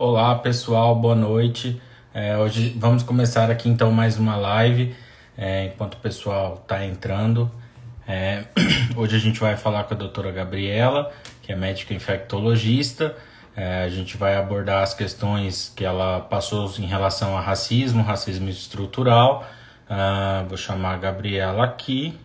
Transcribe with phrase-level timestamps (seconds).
[0.00, 1.82] Olá pessoal, boa noite.
[2.14, 4.94] É, hoje vamos começar aqui então mais uma live
[5.36, 7.50] é, enquanto o pessoal está entrando.
[8.06, 8.44] É,
[8.96, 13.16] hoje a gente vai falar com a doutora Gabriela, que é médica infectologista.
[13.56, 18.48] É, a gente vai abordar as questões que ela passou em relação a racismo, racismo
[18.48, 19.44] estrutural.
[19.90, 22.16] Uh, vou chamar a Gabriela aqui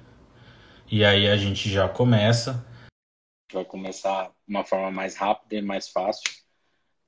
[0.92, 2.64] e aí a gente já começa.
[3.52, 6.43] Vai começar de uma forma mais rápida e mais fácil.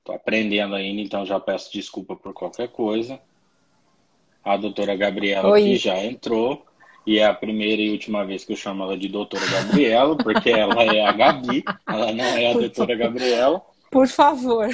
[0.06, 3.18] Estou aprendendo ainda, então já peço desculpa por qualquer coisa.
[4.44, 5.60] A doutora Gabriela Oi.
[5.60, 6.64] aqui já entrou.
[7.04, 10.50] E é a primeira e última vez que eu chamo ela de doutora Gabriela, porque
[10.50, 13.60] ela é a Gabi, ela não é a por doutora Gabriela.
[13.90, 14.68] Por favor.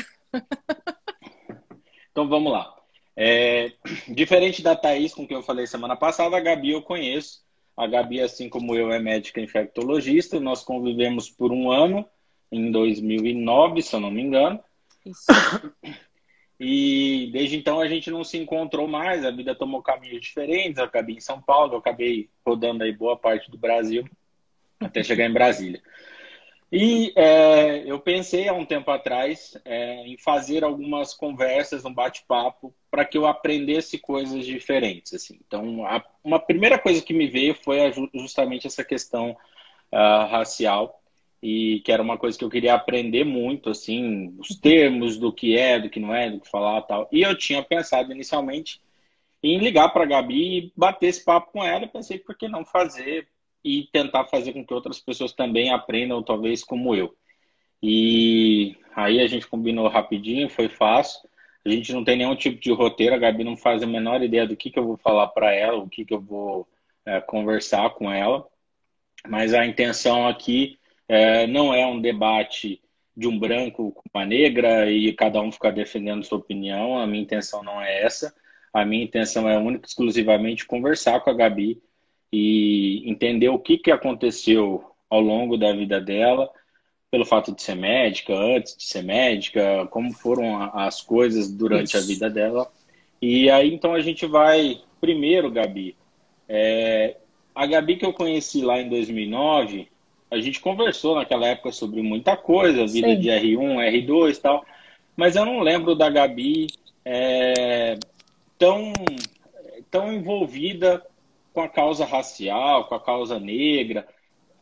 [2.10, 2.74] Então vamos lá.
[3.16, 3.72] É,
[4.08, 7.40] diferente da Thaís, com quem eu falei semana passada, a Gabi eu conheço.
[7.74, 10.38] A Gabi, assim como eu, é médica infectologista.
[10.38, 12.04] Nós convivemos por um ano,
[12.50, 14.62] em 2009, se eu não me engano.
[15.04, 15.26] Isso.
[16.64, 20.78] E desde então a gente não se encontrou mais, a vida tomou caminhos diferentes.
[20.78, 24.04] Eu acabei em São Paulo, eu acabei rodando aí boa parte do Brasil
[24.78, 25.82] até chegar em Brasília.
[26.70, 32.72] E é, eu pensei há um tempo atrás é, em fazer algumas conversas, um bate-papo,
[32.90, 35.12] para que eu aprendesse coisas diferentes.
[35.12, 35.38] Assim.
[35.46, 39.32] Então, a, uma primeira coisa que me veio foi a, justamente essa questão
[39.92, 41.01] uh, racial,
[41.42, 45.58] e que era uma coisa que eu queria aprender muito, assim, os termos do que
[45.58, 47.08] é, do que não é, do que falar tal.
[47.10, 48.80] E eu tinha pensado inicialmente
[49.42, 51.88] em ligar para a Gabi e bater esse papo com ela.
[51.88, 53.26] Pensei, por que não fazer
[53.64, 57.12] e tentar fazer com que outras pessoas também aprendam, talvez como eu.
[57.82, 61.28] E aí a gente combinou rapidinho, foi fácil.
[61.64, 64.46] A gente não tem nenhum tipo de roteiro, a Gabi não faz a menor ideia
[64.46, 66.68] do que, que eu vou falar para ela, o que, que eu vou
[67.04, 68.46] é, conversar com ela.
[69.26, 70.78] Mas a intenção aqui
[71.12, 72.80] é, não é um debate
[73.14, 76.98] de um branco com uma negra e cada um ficar defendendo sua opinião.
[76.98, 78.34] A minha intenção não é essa.
[78.72, 81.82] A minha intenção é única exclusivamente conversar com a Gabi
[82.32, 86.50] e entender o que, que aconteceu ao longo da vida dela,
[87.10, 91.98] pelo fato de ser médica, antes de ser médica, como foram as coisas durante Isso.
[91.98, 92.72] a vida dela.
[93.20, 94.80] E aí, então, a gente vai.
[94.98, 95.94] Primeiro, Gabi,
[96.48, 97.18] é,
[97.54, 99.91] a Gabi que eu conheci lá em 2009,
[100.32, 103.20] a gente conversou naquela época sobre muita coisa, vida Sim.
[103.20, 104.64] de R1, R2 e tal,
[105.14, 106.68] mas eu não lembro da Gabi
[107.04, 107.98] é,
[108.58, 108.94] tão,
[109.90, 111.06] tão envolvida
[111.52, 114.08] com a causa racial, com a causa negra.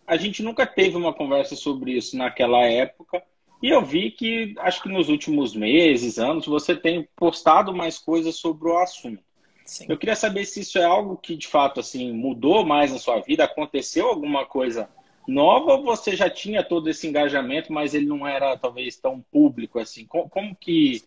[0.04, 3.22] A gente nunca teve uma conversa sobre isso naquela época.
[3.62, 8.34] E eu vi que, acho que nos últimos meses, anos, você tem postado mais coisas
[8.34, 9.22] sobre o assunto.
[9.64, 9.86] Sim.
[9.88, 13.20] Eu queria saber se isso é algo que, de fato, assim, mudou mais na sua
[13.20, 14.88] vida, aconteceu alguma coisa
[15.26, 20.04] nova você já tinha todo esse engajamento, mas ele não era, talvez, tão público, assim?
[20.06, 21.02] Como, como que,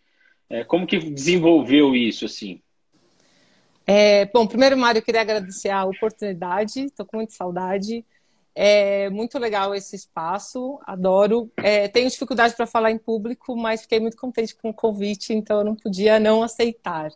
[0.49, 2.61] é, como que desenvolveu isso, assim?
[3.85, 8.05] É, bom, primeiro, Mário, eu queria agradecer a oportunidade, estou com muita saudade.
[8.55, 11.51] É muito legal esse espaço, adoro.
[11.57, 15.59] É, tenho dificuldade para falar em público, mas fiquei muito contente com o convite, então
[15.59, 17.11] eu não podia não aceitar.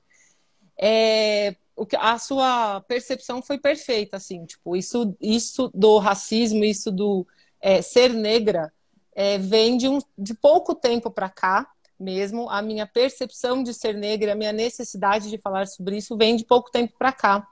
[0.77, 1.55] É,
[1.97, 7.25] a sua percepção foi perfeita, assim, tipo, isso, isso do racismo, isso do
[7.61, 8.71] é, ser negra,
[9.15, 13.95] é, vem de, um, de pouco tempo para cá, mesmo, a minha percepção de ser
[13.95, 17.47] negra, a minha necessidade de falar sobre isso vem de pouco tempo para cá.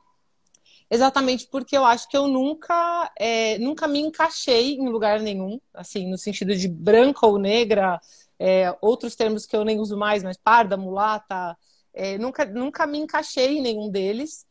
[0.89, 6.07] Exatamente porque eu acho que eu nunca, é, nunca me encaixei em lugar nenhum, assim,
[6.07, 7.99] no sentido de branca ou negra,
[8.37, 11.57] é, outros termos que eu nem uso mais, mas parda, mulata,
[11.95, 14.45] é, nunca, nunca me encaixei em nenhum deles.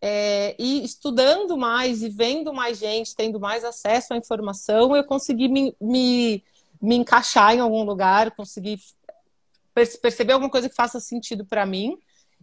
[0.00, 5.48] É, e estudando mais e vendo mais gente, tendo mais acesso à informação, eu consegui
[5.48, 6.44] me, me,
[6.80, 8.78] me encaixar em algum lugar, consegui
[10.02, 11.98] perceber alguma coisa que faça sentido para mim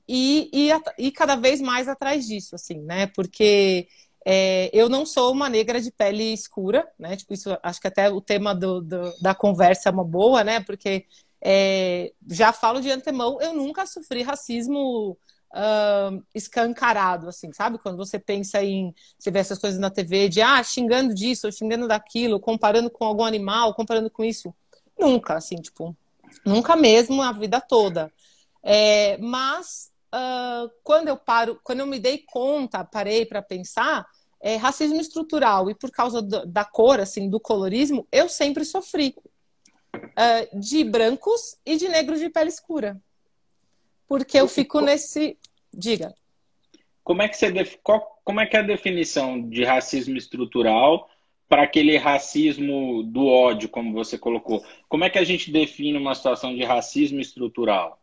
[0.07, 3.07] e, e, e, cada vez mais atrás disso, assim, né?
[3.07, 3.87] Porque
[4.25, 7.15] é, eu não sou uma negra de pele escura, né?
[7.15, 10.59] Tipo, isso acho que até o tema do, do da conversa é uma boa, né?
[10.61, 11.05] Porque
[11.43, 15.17] é, já falo de antemão, eu nunca sofri racismo
[15.53, 17.77] uh, escancarado, assim, sabe?
[17.77, 21.87] Quando você pensa em você vê essas coisas na TV de ah, xingando disso, xingando
[21.87, 24.53] daquilo, comparando com algum animal, comparando com isso.
[24.99, 25.95] Nunca, assim, tipo,
[26.45, 28.11] Nunca mesmo a vida toda.
[28.63, 34.05] É, mas uh, quando eu paro, quando eu me dei conta, parei para pensar,
[34.39, 39.15] é, racismo estrutural e por causa do, da cor, assim, do colorismo, eu sempre sofri
[39.95, 42.99] uh, de brancos e de negros de pele escura,
[44.07, 45.37] porque eu fico nesse,
[45.73, 46.13] diga.
[47.03, 47.77] Como é que você def...
[47.83, 48.21] Qual...
[48.23, 51.09] como é que é a definição de racismo estrutural
[51.51, 54.63] para aquele racismo do ódio, como você colocou.
[54.87, 57.99] Como é que a gente define uma situação de racismo estrutural?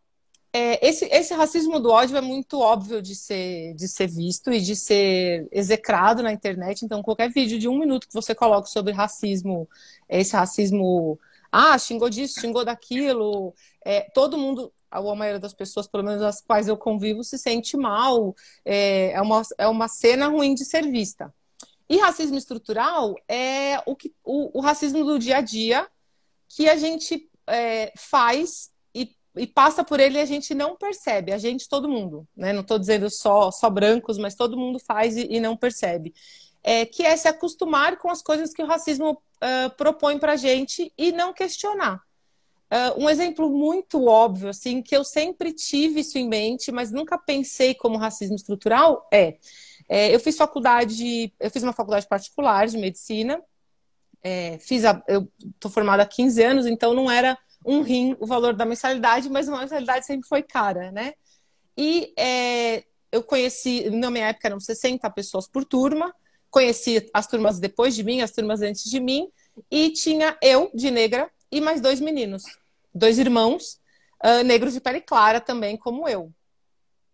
[0.53, 4.61] É, esse, esse racismo do ódio é muito óbvio de ser, de ser visto e
[4.61, 6.85] de ser execrado na internet.
[6.85, 9.67] Então, qualquer vídeo de um minuto que você coloque sobre racismo,
[10.07, 11.19] esse racismo,
[11.51, 13.55] ah, xingou disso, xingou daquilo,
[13.85, 17.77] é, todo mundo, a maioria das pessoas, pelo menos as quais eu convivo, se sente
[17.77, 18.35] mal.
[18.65, 21.33] É, é, uma, é uma cena ruim de ser vista.
[21.89, 25.89] E racismo estrutural é o, que, o, o racismo do dia a dia
[26.49, 28.71] que a gente é, faz
[29.39, 32.53] e passa por ele e a gente não percebe, a gente, todo mundo, né?
[32.53, 36.13] Não estou dizendo só, só brancos, mas todo mundo faz e, e não percebe.
[36.63, 40.93] É, que é se acostumar com as coisas que o racismo uh, propõe para gente
[40.99, 42.03] e não questionar.
[42.71, 47.17] Uh, um exemplo muito óbvio, assim, que eu sempre tive isso em mente, mas nunca
[47.17, 49.39] pensei como racismo estrutural, é,
[49.89, 53.43] é eu fiz faculdade, eu fiz uma faculdade particular de medicina,
[54.23, 58.27] é, fiz a, eu estou formada há 15 anos, então não era um rim o
[58.27, 61.15] valor da mensalidade, mas uma mensalidade sempre foi cara, né?
[61.77, 66.15] E é, eu conheci, na minha época eram 60 pessoas por turma,
[66.51, 69.31] conheci as turmas depois de mim, as turmas antes de mim,
[69.71, 72.43] e tinha eu, de negra, e mais dois meninos,
[72.95, 73.81] dois irmãos,
[74.25, 76.33] uh, negros de pele clara também, como eu.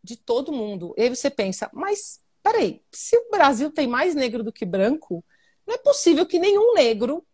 [0.03, 0.95] De todo mundo.
[0.97, 5.25] E aí você pensa, mas peraí, se o Brasil tem mais negro do que branco,
[5.67, 7.25] não é possível que nenhum negro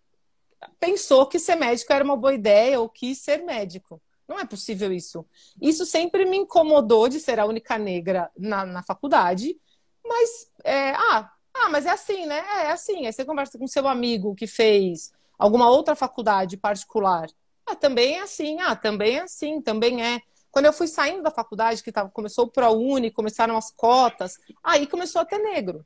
[0.78, 4.00] pensou que ser médico era uma boa ideia ou quis ser médico.
[4.28, 5.26] Não é possível isso.
[5.60, 9.58] Isso sempre me incomodou de ser a única negra na, na faculdade,
[10.04, 12.38] mas é, ah, ah, mas é assim, né?
[12.38, 13.06] É, é assim.
[13.06, 17.28] Aí você conversa com seu amigo que fez alguma outra faculdade particular.
[17.66, 18.60] Ah, também é assim.
[18.60, 20.20] Ah, também é assim, também é.
[20.50, 24.86] Quando eu fui saindo da faculdade, que tava, começou o ProUni, começaram as cotas, aí
[24.86, 25.84] começou a ter negro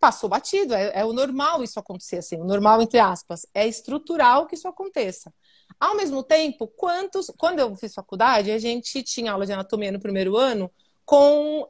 [0.00, 4.46] passou batido, é, é, o normal isso acontecer, assim, o normal entre aspas, é estrutural
[4.46, 5.32] que isso aconteça.
[5.78, 10.00] Ao mesmo tempo, quantos, quando eu fiz faculdade, a gente tinha aula de anatomia no
[10.00, 10.70] primeiro ano
[11.08, 11.66] com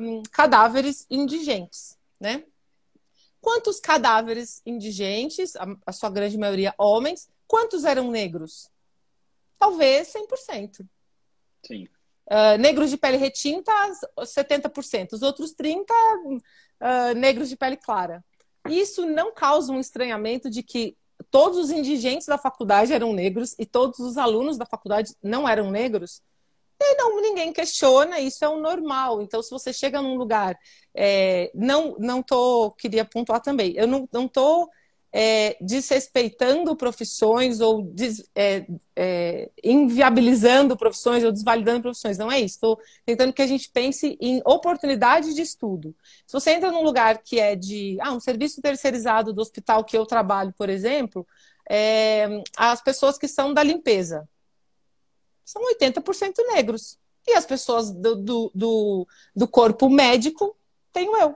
[0.00, 2.42] um, cadáveres indigentes, né?
[3.40, 8.68] Quantos cadáveres indigentes, a, a sua grande maioria homens, quantos eram negros?
[9.60, 10.84] Talvez 100%.
[11.64, 11.84] Sim.
[12.26, 13.70] Uh, negros de pele retinta,
[14.18, 15.12] 70%.
[15.12, 18.24] Os outros 30%, uh, negros de pele clara.
[18.68, 20.96] Isso não causa um estranhamento de que
[21.30, 25.70] todos os indigentes da faculdade eram negros e todos os alunos da faculdade não eram
[25.70, 26.20] negros?
[26.80, 29.22] E não, ninguém questiona, isso é o normal.
[29.22, 30.58] Então, se você chega num lugar,
[30.94, 34.68] é, não, não tô, queria pontuar também, eu não, não tô
[35.16, 38.66] é, desrespeitando profissões ou des, é,
[38.96, 42.18] é, inviabilizando profissões ou desvalidando profissões.
[42.18, 42.56] Não é isso.
[42.56, 45.94] Estou tentando que a gente pense em oportunidade de estudo.
[46.26, 49.96] Se você entra num lugar que é de ah, um serviço terceirizado do hospital que
[49.96, 51.24] eu trabalho, por exemplo,
[51.70, 54.28] é, as pessoas que são da limpeza
[55.44, 56.98] são 80% negros.
[57.26, 60.56] E as pessoas do, do, do, do corpo médico
[60.92, 61.34] tenho eu.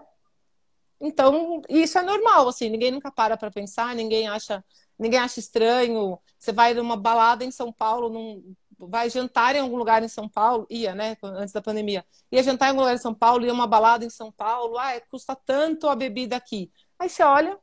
[1.01, 4.65] Então, isso é normal, assim, ninguém nunca para para pensar, ninguém acha,
[4.99, 6.19] ninguém acha estranho.
[6.39, 10.29] Você vai numa balada em São Paulo, num, vai jantar em algum lugar em São
[10.29, 12.05] Paulo, ia, né, antes da pandemia.
[12.33, 15.01] Ia jantar em algum lugar em São Paulo, ia uma balada em São Paulo, ah,
[15.11, 16.71] custa tanto a bebida aqui.
[16.99, 17.57] Aí você olha,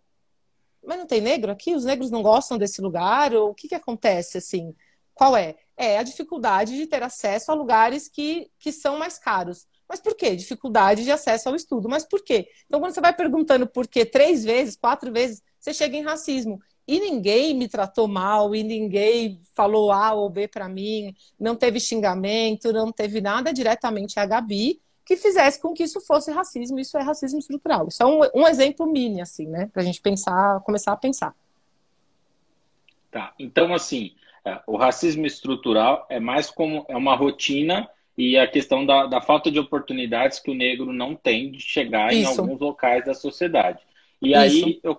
[0.86, 1.74] mas não tem negro aqui?
[1.76, 3.34] Os negros não gostam desse lugar?
[3.34, 4.76] Ou o que que acontece, assim?
[5.14, 5.58] Qual é?
[5.78, 9.68] É a dificuldade de ter acesso a lugares que, que são mais caros.
[9.88, 10.36] Mas por quê?
[10.36, 11.90] Dificuldade de acesso ao estudo.
[11.90, 12.48] Mas por quê?
[12.66, 16.60] Então, quando você vai perguntando por quê três vezes, quatro vezes, você chega em racismo.
[16.88, 21.80] E ninguém me tratou mal, e ninguém falou A ou B para mim, não teve
[21.80, 26.80] xingamento, não teve nada diretamente a Gabi que fizesse com que isso fosse racismo.
[26.80, 27.88] Isso é racismo estrutural.
[27.88, 29.70] Isso é um, um exemplo mini, assim, né?
[29.72, 31.36] Para a gente pensar, começar a pensar.
[33.12, 33.34] Tá.
[33.38, 34.16] Então, assim,
[34.68, 39.52] o racismo estrutural é mais como é uma rotina e a questão da, da falta
[39.52, 42.22] de oportunidades que o negro não tem de chegar Isso.
[42.22, 43.80] em alguns locais da sociedade.
[44.22, 44.98] E aí, eu,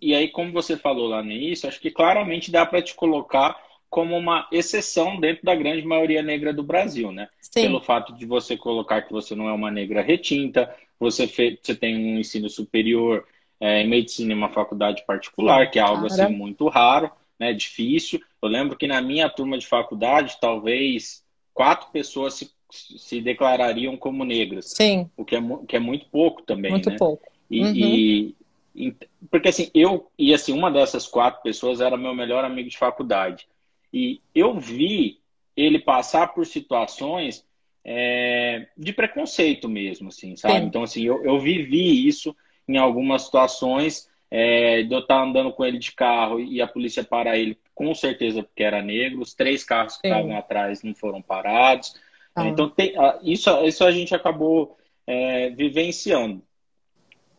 [0.00, 3.56] e aí, como você falou lá no início, acho que claramente dá para te colocar
[3.90, 7.28] como uma exceção dentro da grande maioria negra do Brasil, né?
[7.40, 7.62] Sim.
[7.62, 11.74] Pelo fato de você colocar que você não é uma negra retinta, você, fe, você
[11.74, 13.26] tem um ensino superior
[13.58, 17.52] é, em medicina em uma faculdade particular, que é algo assim muito raro, né?
[17.52, 18.20] Difícil.
[18.40, 24.24] Eu lembro que na minha turma de faculdade, talvez quatro pessoas se se declarariam como
[24.24, 24.72] negras.
[24.76, 25.10] Sim.
[25.16, 26.70] O que é, que é muito pouco também.
[26.70, 26.96] Muito né?
[26.96, 27.26] pouco.
[27.50, 27.74] E, uhum.
[27.74, 28.36] e,
[28.74, 28.94] e,
[29.30, 33.48] porque assim, eu e assim, uma dessas quatro pessoas era meu melhor amigo de faculdade.
[33.92, 35.18] E eu vi
[35.56, 37.44] ele passar por situações
[37.84, 40.58] é, de preconceito mesmo, assim, sabe?
[40.58, 40.66] Sim.
[40.66, 42.36] Então, assim, eu, eu vivi isso
[42.68, 47.02] em algumas situações é, de eu estar andando com ele de carro e a polícia
[47.02, 51.22] para ele com certeza porque era negro, os três carros que estavam atrás não foram
[51.22, 51.94] parados.
[52.34, 52.48] Ah.
[52.48, 52.92] Então, tem,
[53.22, 56.42] isso, isso a gente acabou é, vivenciando.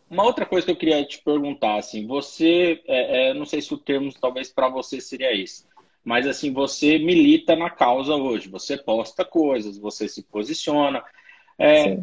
[0.10, 3.74] Uma outra coisa que eu queria te perguntar, assim, você, é, é, não sei se
[3.74, 5.66] o termo talvez para você seria esse,
[6.06, 11.04] mas assim, você milita na causa hoje, você posta coisas, você se posiciona.
[11.60, 12.00] É,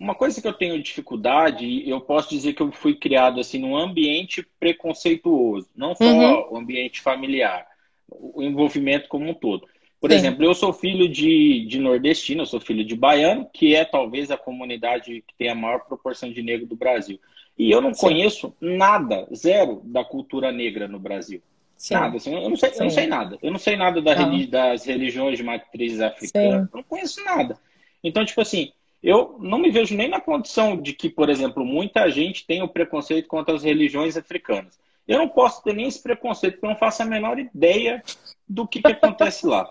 [0.00, 3.76] uma coisa que eu tenho dificuldade, eu posso dizer que eu fui criado assim num
[3.76, 6.54] ambiente preconceituoso, não só uhum.
[6.54, 7.66] o ambiente familiar,
[8.08, 9.68] o envolvimento como um todo.
[10.00, 10.16] Por Sim.
[10.16, 14.30] exemplo, eu sou filho de, de nordestino, eu sou filho de baiano, que é talvez
[14.30, 17.20] a comunidade que tem a maior proporção de negro do Brasil.
[17.58, 18.00] E eu não Sim.
[18.00, 21.42] conheço nada, zero, da cultura negra no Brasil.
[21.76, 21.92] Sim.
[21.92, 23.38] Nada, assim, eu, não sei, eu não sei nada.
[23.42, 26.68] Eu não sei nada da religi das religiões de matrizes africanas.
[26.72, 27.58] Eu não conheço nada.
[28.02, 32.08] Então, tipo assim, eu não me vejo nem na condição de que, por exemplo, muita
[32.10, 34.78] gente tem o preconceito contra as religiões africanas.
[35.08, 38.02] Eu não posso ter nem esse preconceito, porque eu não faço a menor ideia
[38.48, 39.68] do que, que acontece lá.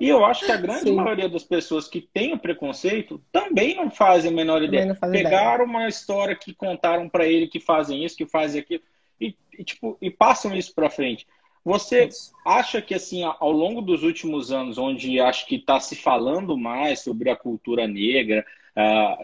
[0.00, 0.94] E eu acho que a grande Sim.
[0.94, 4.94] maioria das pessoas que têm o preconceito também não fazem a menor ideia.
[4.94, 5.78] Pegaram ideia.
[5.78, 8.82] uma história que contaram para ele que fazem isso, que fazem aquilo,
[9.20, 11.26] e, e, tipo, e passam isso para frente.
[11.64, 12.08] Você
[12.44, 17.00] acha que, assim, ao longo dos últimos anos, onde acho que está se falando mais
[17.00, 18.46] sobre a cultura negra,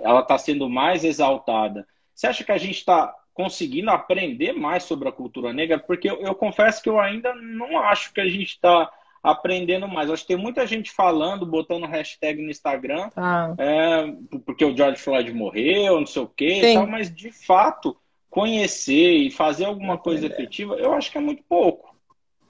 [0.02, 5.08] ela está sendo mais exaltada, você acha que a gente está conseguindo aprender mais sobre
[5.08, 5.78] a cultura negra?
[5.78, 8.90] Porque eu, eu confesso que eu ainda não acho que a gente está
[9.22, 10.08] aprendendo mais.
[10.08, 13.54] Acho que tem muita gente falando, botando hashtag no Instagram, ah.
[13.58, 14.14] é,
[14.46, 17.96] porque o George Floyd morreu, não sei o quê, tal, mas de fato,
[18.30, 21.94] conhecer e fazer alguma coisa efetiva, eu acho que é muito pouco.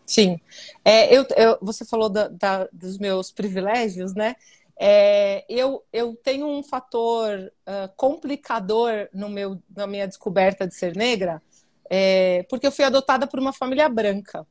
[0.06, 0.38] Sim.
[0.84, 4.36] É, eu, eu, você falou da, da, dos meus privilégios, né?
[4.78, 10.94] É, eu, eu tenho um fator uh, complicador no meu, na minha descoberta de ser
[10.94, 11.42] negra,
[11.88, 14.46] é, porque eu fui adotada por uma família branca.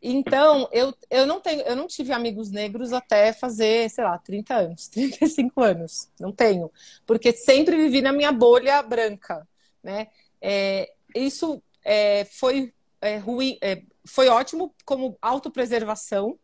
[0.00, 4.54] Então, eu, eu não tenho, eu não tive amigos negros até fazer, sei lá, 30
[4.54, 6.08] anos, 35 anos.
[6.18, 6.70] Não tenho.
[7.06, 9.46] Porque sempre vivi na minha bolha branca.
[9.82, 10.08] Né?
[10.40, 16.38] É, isso é, foi é, ruim, é, foi ótimo como autopreservação,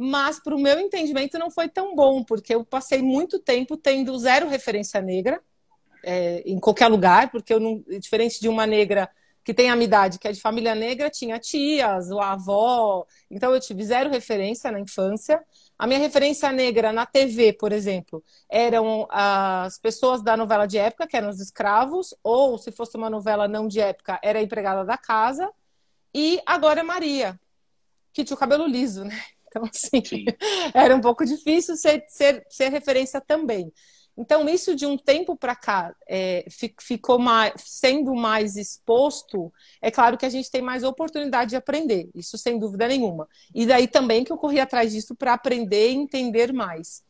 [0.00, 4.18] mas para o meu entendimento não foi tão bom, porque eu passei muito tempo tendo
[4.18, 5.42] zero referência negra
[6.02, 9.10] é, em qualquer lugar, porque eu não, diferente de uma negra
[9.44, 13.06] que tem a minha idade, que é de família negra, tinha tias, a avó.
[13.30, 15.42] Então eu tive zero referência na infância.
[15.78, 21.06] A minha referência negra na TV, por exemplo, eram as pessoas da novela de época,
[21.06, 24.84] que eram os escravos, ou se fosse uma novela não de época, era a empregada
[24.84, 25.50] da casa.
[26.14, 27.38] E agora é Maria,
[28.12, 29.20] que tinha o cabelo liso, né?
[29.50, 30.24] Então, assim, Sim.
[30.72, 33.72] era um pouco difícil ser, ser, ser referência também.
[34.16, 36.44] Então, isso de um tempo para cá é,
[36.78, 42.10] ficou mais, sendo mais exposto, é claro que a gente tem mais oportunidade de aprender,
[42.14, 43.28] isso sem dúvida nenhuma.
[43.54, 47.02] E daí também que eu corri atrás disso para aprender e entender mais.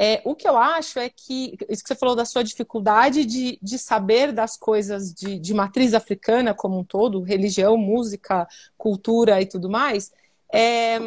[0.00, 3.58] É, o que eu acho é que, isso que você falou da sua dificuldade de,
[3.60, 9.46] de saber das coisas de, de matriz africana como um todo, religião, música, cultura e
[9.46, 10.12] tudo mais,
[10.52, 10.98] é,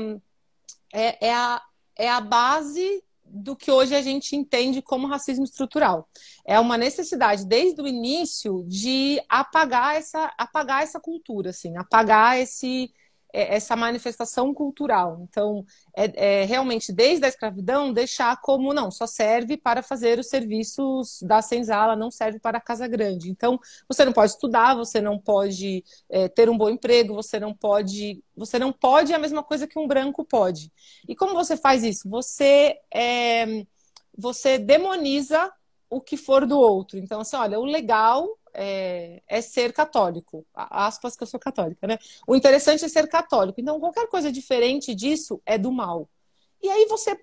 [0.93, 1.61] é, é a,
[1.97, 6.07] é a base do que hoje a gente entende como racismo estrutural.
[6.45, 12.91] É uma necessidade desde o início de apagar essa, apagar essa cultura, assim, apagar esse,
[13.33, 15.19] essa manifestação cultural.
[15.23, 20.27] Então, é, é, realmente, desde a escravidão, deixar como não, só serve para fazer os
[20.27, 23.29] serviços da senzala, não serve para a casa grande.
[23.29, 27.53] Então, você não pode estudar, você não pode é, ter um bom emprego, você não
[27.53, 28.23] pode.
[28.35, 30.71] Você não pode a mesma coisa que um branco pode.
[31.07, 32.09] E como você faz isso?
[32.09, 33.65] Você, é,
[34.17, 35.51] você demoniza
[35.89, 36.97] o que for do outro.
[36.97, 40.45] Então, assim, olha, o legal é, é, ser católico.
[40.53, 41.97] Aspas que eu sou católica, né?
[42.27, 43.59] O interessante é ser católico.
[43.59, 46.09] Então, qualquer coisa diferente disso é do mal.
[46.61, 47.19] E aí você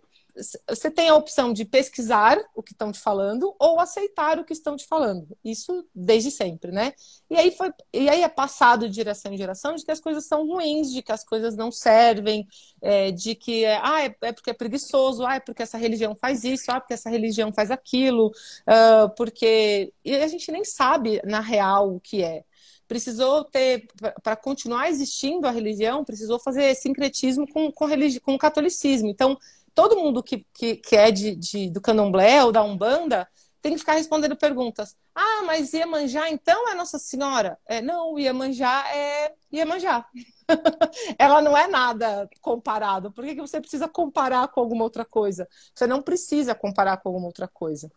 [0.68, 4.52] você tem a opção de pesquisar o que estão te falando ou aceitar o que
[4.52, 5.26] estão te falando.
[5.44, 6.92] Isso desde sempre, né?
[7.28, 10.26] E aí, foi, e aí é passado de geração em geração de que as coisas
[10.26, 12.46] são ruins, de que as coisas não servem,
[12.80, 16.14] é, de que é, ah, é, é, porque é preguiçoso, ah, é porque essa religião
[16.14, 19.92] faz isso, ah, porque essa religião faz aquilo, uh, porque.
[20.04, 22.44] E a gente nem sabe, na real, o que é
[22.88, 23.86] precisou ter,
[24.22, 29.10] para continuar existindo a religião, precisou fazer sincretismo com, com, religi com o catolicismo.
[29.10, 29.36] Então,
[29.78, 33.28] todo mundo que, que, que é de, de, do candomblé ou da Umbanda
[33.62, 34.96] tem que ficar respondendo perguntas.
[35.14, 37.56] Ah, mas Iemanjá então é Nossa Senhora?
[37.64, 40.04] É, não, Iemanjá é Iemanjá.
[41.16, 43.12] Ela não é nada comparado.
[43.12, 45.46] Por que, que você precisa comparar com alguma outra coisa?
[45.72, 47.88] Você não precisa comparar com alguma outra coisa.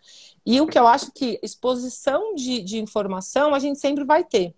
[0.45, 4.53] E o que eu acho que exposição de, de informação a gente sempre vai ter.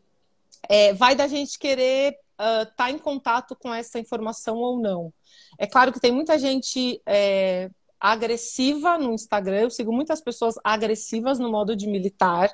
[0.68, 2.18] É, vai da gente querer
[2.64, 5.14] está uh, em contato com essa informação ou não.
[5.58, 7.70] É claro que tem muita gente é,
[8.00, 12.50] agressiva no Instagram, eu sigo muitas pessoas agressivas no modo de militar,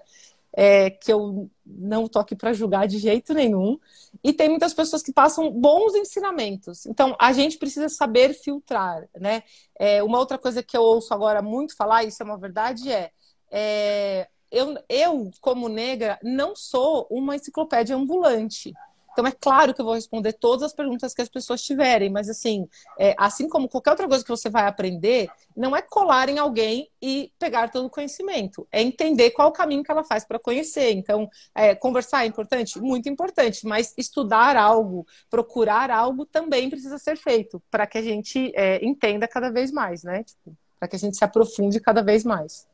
[0.54, 3.80] é, que eu não estou aqui para julgar de jeito nenhum.
[4.24, 6.86] E tem muitas pessoas que passam bons ensinamentos.
[6.86, 9.44] Então, a gente precisa saber filtrar, né?
[9.78, 13.12] É, uma outra coisa que eu ouço agora muito falar, isso é uma verdade, é,
[13.52, 18.74] é eu, eu, como negra, não sou uma enciclopédia ambulante.
[19.20, 22.30] Então, é claro que eu vou responder todas as perguntas que as pessoas tiverem, mas
[22.30, 26.40] assim, é, assim como qualquer outra coisa que você vai aprender, não é colar em
[26.40, 30.40] alguém e pegar todo o conhecimento, é entender qual o caminho que ela faz para
[30.40, 30.94] conhecer.
[30.94, 32.80] Então, é, conversar é importante?
[32.80, 38.54] Muito importante, mas estudar algo, procurar algo também precisa ser feito para que a gente
[38.56, 40.24] é, entenda cada vez mais, né?
[40.24, 42.69] Tipo, para que a gente se aprofunde cada vez mais.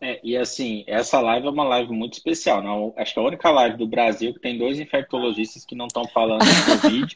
[0.00, 2.62] É, e assim, essa live é uma live muito especial.
[2.62, 2.94] Não?
[2.96, 6.06] Acho que é a única live do Brasil que tem dois infectologistas que não estão
[6.08, 7.14] falando de Covid.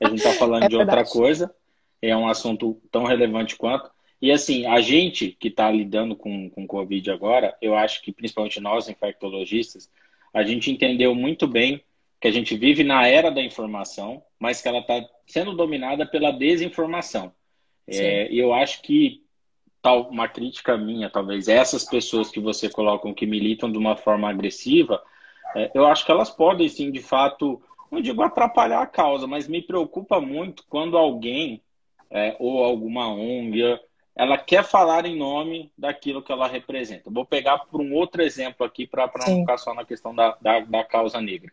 [0.00, 1.54] a gente está falando é de outra coisa.
[2.02, 3.90] É um assunto tão relevante quanto.
[4.20, 8.60] E assim, a gente que está lidando com, com Covid agora, eu acho que principalmente
[8.60, 9.90] nós infectologistas,
[10.32, 11.82] a gente entendeu muito bem
[12.20, 16.30] que a gente vive na era da informação, mas que ela está sendo dominada pela
[16.30, 17.32] desinformação.
[17.86, 19.22] É, e eu acho que
[19.82, 24.28] tal uma crítica minha, talvez essas pessoas que você coloca que militam de uma forma
[24.28, 25.02] agressiva,
[25.54, 27.60] é, eu acho que elas podem sim, de fato,
[27.90, 31.62] não digo atrapalhar a causa, mas me preocupa muito quando alguém
[32.10, 33.80] é, ou alguma ONG
[34.14, 37.10] ela quer falar em nome daquilo que ela representa.
[37.10, 40.60] Vou pegar por um outro exemplo aqui para não ficar só na questão da, da,
[40.60, 41.50] da causa negra.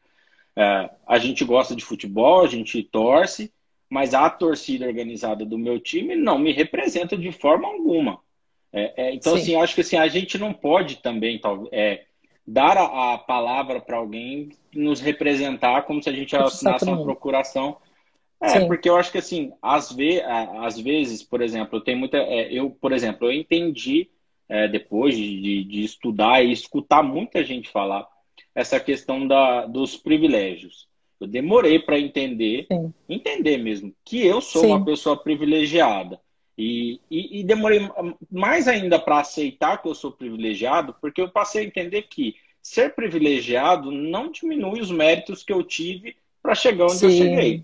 [0.56, 3.54] É, a gente gosta de futebol, a gente torce,
[3.90, 8.20] mas a torcida organizada do meu time não me representa de forma alguma.
[8.72, 9.42] É, é, então, Sim.
[9.42, 11.40] assim, acho que assim, a gente não pode também
[11.72, 12.04] é,
[12.46, 17.78] dar a, a palavra para alguém nos representar como se a gente assinasse uma procuração.
[18.42, 18.68] É, Sim.
[18.68, 22.18] porque eu acho que assim, às, ve às vezes, por exemplo, tem muita.
[22.18, 24.10] É, eu, por exemplo, eu entendi
[24.48, 28.08] é, depois de, de, estudar e escutar muita gente falar
[28.54, 30.88] essa questão da, dos privilégios.
[31.20, 32.94] Eu demorei para entender, Sim.
[33.10, 34.68] entender mesmo, que eu sou Sim.
[34.68, 36.20] uma pessoa privilegiada.
[36.58, 37.88] E, e, e demorei
[38.32, 42.96] mais ainda para aceitar que eu sou privilegiado, porque eu passei a entender que ser
[42.96, 47.06] privilegiado não diminui os méritos que eu tive para chegar onde Sim.
[47.06, 47.64] eu cheguei.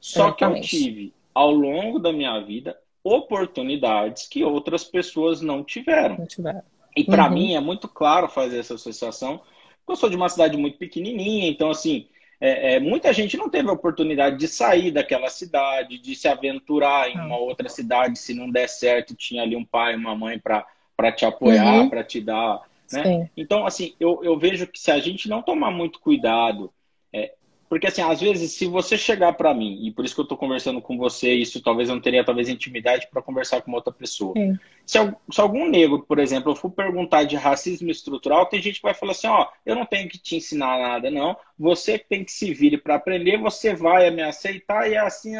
[0.00, 0.68] Só Exatamente.
[0.68, 6.18] que eu tive, ao longo da minha vida, oportunidades que outras pessoas não tiveram.
[6.18, 6.62] Não tiveram.
[6.96, 7.34] E para uhum.
[7.34, 11.48] mim é muito claro fazer essa associação, porque eu sou de uma cidade muito pequenininha,
[11.48, 12.08] então assim,
[12.44, 17.08] é, é, muita gente não teve a oportunidade de sair daquela cidade, de se aventurar
[17.08, 21.12] em uma outra cidade, se não der certo, tinha ali um pai, uma mãe para
[21.12, 21.88] te apoiar, uhum.
[21.88, 22.60] para te dar.
[22.92, 23.30] Né?
[23.36, 26.72] Então, assim, eu, eu vejo que se a gente não tomar muito cuidado,
[27.12, 27.32] é,
[27.72, 30.36] porque assim, às vezes, se você chegar para mim, e por isso que eu estou
[30.36, 34.34] conversando com você, isso talvez eu não teria talvez intimidade para conversar com outra pessoa.
[34.84, 34.98] Se,
[35.30, 38.92] se, algum negro, por exemplo, eu for perguntar de racismo estrutural, tem gente que vai
[38.92, 41.34] falar assim, ó, eu não tenho que te ensinar nada, não.
[41.58, 45.32] Você tem que se vir para aprender, você vai me aceitar e é assim.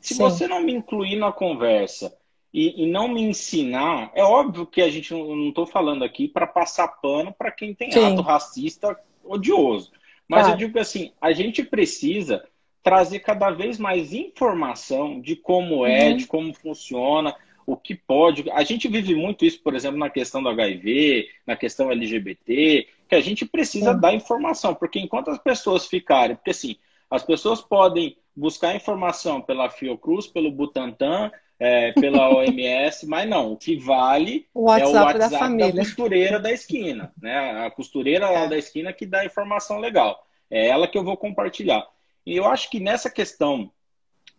[0.00, 0.22] Se Sim.
[0.22, 2.16] você não me incluir na conversa
[2.50, 6.46] e, e, não me ensinar, é óbvio que a gente não estou falando aqui para
[6.46, 8.06] passar pano para quem tem Sim.
[8.06, 9.92] ato racista odioso.
[10.32, 10.54] Mas claro.
[10.54, 12.42] eu digo assim, a gente precisa
[12.82, 16.16] trazer cada vez mais informação de como é, uhum.
[16.16, 18.50] de como funciona, o que pode.
[18.50, 23.14] A gente vive muito isso, por exemplo, na questão do HIV, na questão LGBT, que
[23.14, 26.76] a gente precisa dar informação, porque enquanto as pessoas ficarem, porque assim,
[27.10, 31.30] as pessoas podem buscar informação pela Fiocruz, pelo Butantan,
[31.62, 35.18] é, pela OMS, mas não, o que vale o é o WhatsApp
[35.56, 37.64] da, da, costureira da esquina, né?
[37.64, 38.48] A costureira lá é.
[38.48, 40.26] da esquina que dá informação legal.
[40.50, 41.86] É ela que eu vou compartilhar.
[42.26, 43.70] E eu acho que nessa questão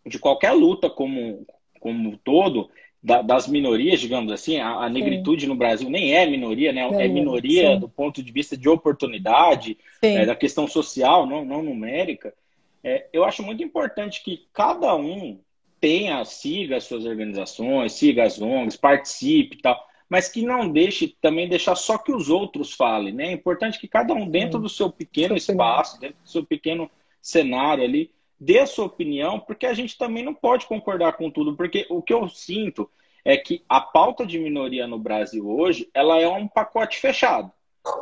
[0.05, 1.47] de qualquer luta como,
[1.79, 2.69] como todo,
[3.01, 5.47] da, das minorias, digamos assim, a, a negritude sim.
[5.47, 6.81] no Brasil nem é minoria, né?
[6.81, 7.79] É, é minoria sim.
[7.79, 12.33] do ponto de vista de oportunidade, é, da questão social, não, não numérica.
[12.83, 15.39] É, eu acho muito importante que cada um
[15.83, 21.09] tenha, siga as suas organizações, siga as ONGs, participe e tal, mas que não deixe
[21.21, 23.25] também deixar só que os outros falem, né?
[23.25, 26.89] É importante que cada um dentro do seu pequeno espaço, dentro do seu pequeno
[27.21, 31.53] cenário ali, dê a sua opinião, porque a gente também não pode concordar com tudo,
[31.53, 32.89] porque o que eu sinto
[33.25, 37.51] é que a pauta de minoria no Brasil hoje, ela é um pacote fechado.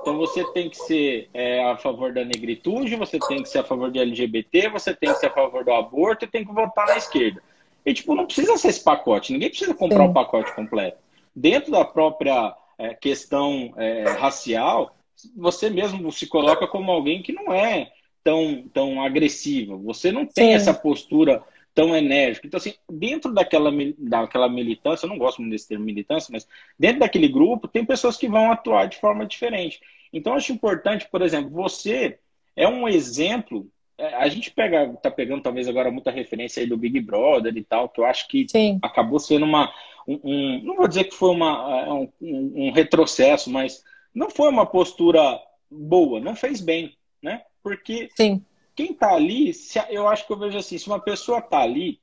[0.02, 3.64] Então você tem que ser é, a favor da negritude, você tem que ser a
[3.64, 6.86] favor de LGBT, você tem que ser a favor do aborto e tem que votar
[6.86, 7.42] na esquerda.
[7.86, 9.34] E, tipo, não precisa ser esse pacote.
[9.34, 10.98] Ninguém precisa comprar o um pacote completo.
[11.36, 14.96] Dentro da própria é, questão é, racial,
[15.36, 17.92] você mesmo se coloca como alguém que não é
[18.24, 20.54] tão, tão agressiva, você não tem Sim.
[20.54, 22.46] essa postura tão enérgica.
[22.46, 27.00] Então, assim, dentro daquela, daquela militância, eu não gosto muito desse termo militância, mas dentro
[27.00, 29.80] daquele grupo, tem pessoas que vão atuar de forma diferente.
[30.12, 32.20] Então, acho importante, por exemplo, você
[32.56, 33.68] é um exemplo.
[33.98, 37.64] É, a gente pega, tá pegando talvez agora muita referência aí do Big Brother e
[37.64, 38.80] tal, que eu acho que Sim.
[38.82, 39.72] acabou sendo uma.
[40.08, 44.50] Um, um, não vou dizer que foi uma, é, um, um retrocesso, mas não foi
[44.50, 47.44] uma postura boa, não fez bem, né?
[47.64, 48.44] Porque Sim.
[48.76, 52.00] quem está ali, se, eu acho que eu vejo assim, se uma pessoa está ali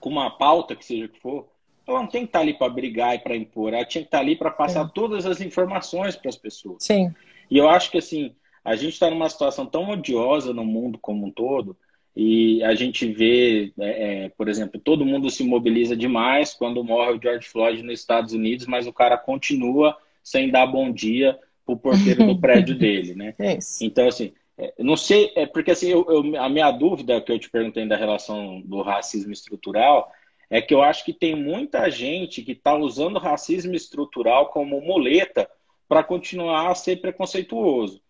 [0.00, 1.48] com uma pauta, que seja que for,
[1.86, 4.08] ela não tem que estar tá ali para brigar e para impor, ela tinha que
[4.08, 4.92] estar tá ali para passar Sim.
[4.94, 6.84] todas as informações para as pessoas.
[6.84, 7.12] Sim.
[7.50, 11.26] E eu acho que assim, a gente está numa situação tão odiosa no mundo como
[11.26, 11.76] um todo,
[12.14, 17.12] e a gente vê, é, é, por exemplo, todo mundo se mobiliza demais quando morre
[17.12, 21.76] o George Floyd nos Estados Unidos, mas o cara continua sem dar bom dia pro
[21.76, 23.34] porteiro do prédio dele, né?
[23.38, 27.32] É então, assim, é, não sei, é porque assim, eu, eu, a minha dúvida que
[27.32, 30.12] eu te perguntei da relação do racismo estrutural
[30.50, 34.82] é que eu acho que tem muita gente que está usando o racismo estrutural como
[34.82, 35.48] muleta
[35.88, 38.02] para continuar a ser preconceituoso.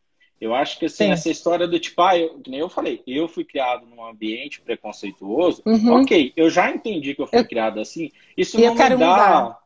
[0.42, 3.28] Eu acho que assim, essa história do tipo, ah, eu, que nem eu falei, eu
[3.28, 6.00] fui criado num ambiente preconceituoso, uhum.
[6.00, 8.90] ok, eu já entendi que eu fui eu, criado assim, isso não me dá.
[8.90, 9.58] Mudar.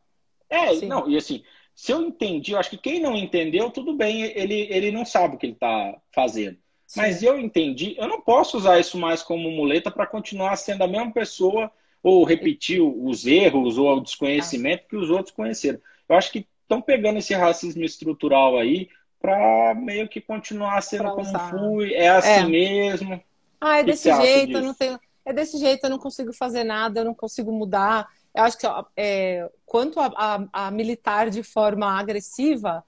[0.50, 0.86] É, Sim.
[0.86, 1.42] não, e assim,
[1.74, 5.36] se eu entendi, eu acho que quem não entendeu, tudo bem, ele, ele não sabe
[5.36, 6.58] o que ele está fazendo.
[6.86, 7.00] Sim.
[7.00, 10.86] Mas eu entendi, eu não posso usar isso mais como muleta para continuar sendo a
[10.86, 15.80] mesma pessoa ou repetir os erros ou o desconhecimento que os outros conheceram.
[16.06, 18.90] Eu acho que estão pegando esse racismo estrutural aí
[19.26, 22.46] para meio que continuar sendo como fui, é assim é.
[22.46, 23.20] mesmo.
[23.60, 25.00] Ah, é desse jeito, eu não tenho.
[25.24, 28.08] É desse jeito, eu não consigo fazer nada, eu não consigo mudar.
[28.32, 32.84] Eu acho que é, quanto a, a, a, militar de forma agressiva,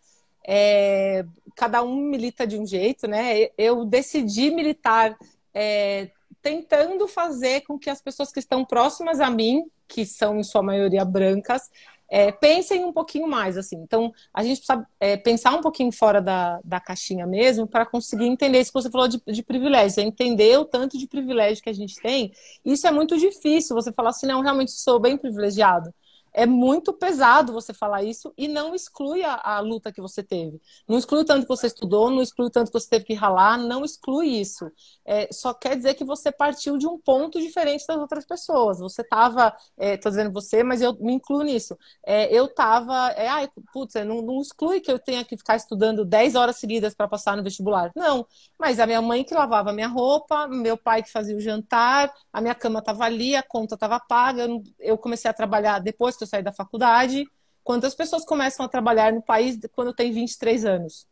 [0.46, 1.24] é,
[1.56, 3.48] cada um milita de um jeito, né?
[3.58, 5.16] Eu decidi militar
[5.52, 10.44] é, tentando fazer com que as pessoas que estão próximas a mim, que são em
[10.44, 11.68] sua maioria brancas,
[12.10, 13.76] é, pensem um pouquinho mais, assim.
[13.76, 18.26] Então, a gente precisa é, pensar um pouquinho fora da, da caixinha mesmo para conseguir
[18.26, 21.70] entender isso que você falou de, de privilégio, é entender o tanto de privilégio que
[21.70, 22.32] a gente tem.
[22.64, 25.92] Isso é muito difícil, você falar assim, não, realmente sou bem privilegiado
[26.38, 30.60] é muito pesado você falar isso e não exclui a, a, luta que você teve.
[30.86, 33.12] Não exclui o tanto que você estudou, não exclui o tanto que você teve que
[33.14, 34.70] ralar, não exclui isso.
[35.04, 38.78] É, só quer dizer que você partiu de um ponto diferente das outras pessoas.
[38.78, 41.76] Você estava, estou é, dizendo você, mas eu me incluo nisso.
[42.06, 46.04] É, eu estava, é, ai, putz, não, não exclui que eu tenha que ficar estudando
[46.04, 47.90] 10 horas seguidas para passar no vestibular.
[47.96, 48.24] Não,
[48.56, 52.40] mas a minha mãe que lavava minha roupa, meu pai que fazia o jantar, a
[52.40, 54.46] minha cama estava ali, a conta estava paga,
[54.78, 57.24] eu comecei a trabalhar depois que eu sair da faculdade.
[57.64, 61.06] Quantas pessoas começam a trabalhar no país quando tem 23 anos?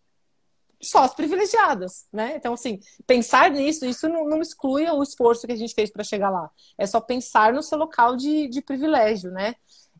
[0.80, 2.34] Só as privilegiadas, né?
[2.36, 6.04] Então, assim, pensar nisso, isso não, não exclui o esforço que a gente fez para
[6.04, 6.50] chegar lá.
[6.78, 9.54] É só pensar no seu local de, de privilégio, né?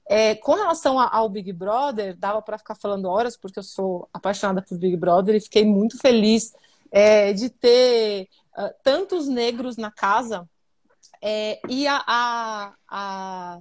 [0.08, 4.62] É, com relação ao Big Brother, dava para ficar falando horas, porque eu sou apaixonada
[4.62, 6.52] por Big Brother e fiquei muito feliz
[6.92, 10.48] é, de ter uh, tantos negros na casa.
[11.20, 13.58] É, e a, a, a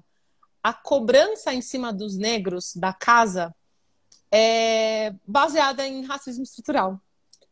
[0.65, 3.53] a cobrança em cima dos negros da casa
[4.31, 6.99] é baseada em racismo estrutural.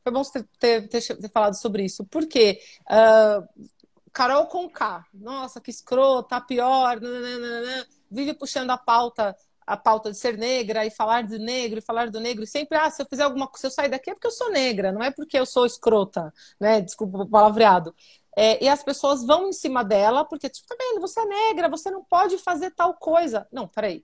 [0.02, 2.04] Foi bom ter, ter, ter, ter falado sobre isso.
[2.06, 2.60] Por quê?
[2.90, 3.68] Uh,
[4.12, 10.38] Carol Conká, nossa, que escrota, pior, nananana, vive puxando a pauta a pauta de ser
[10.38, 13.24] negra e falar de negro e falar do negro e sempre, ah, se eu fizer
[13.24, 15.46] alguma coisa, se eu sair daqui é porque eu sou negra, não é porque eu
[15.46, 16.82] sou escrota, né?
[16.82, 17.96] Desculpa o palavreado.
[18.38, 21.70] É, e as pessoas vão em cima dela porque, tipo, tá vendo, você é negra,
[21.70, 23.48] você não pode fazer tal coisa.
[23.52, 24.04] Não, peraí.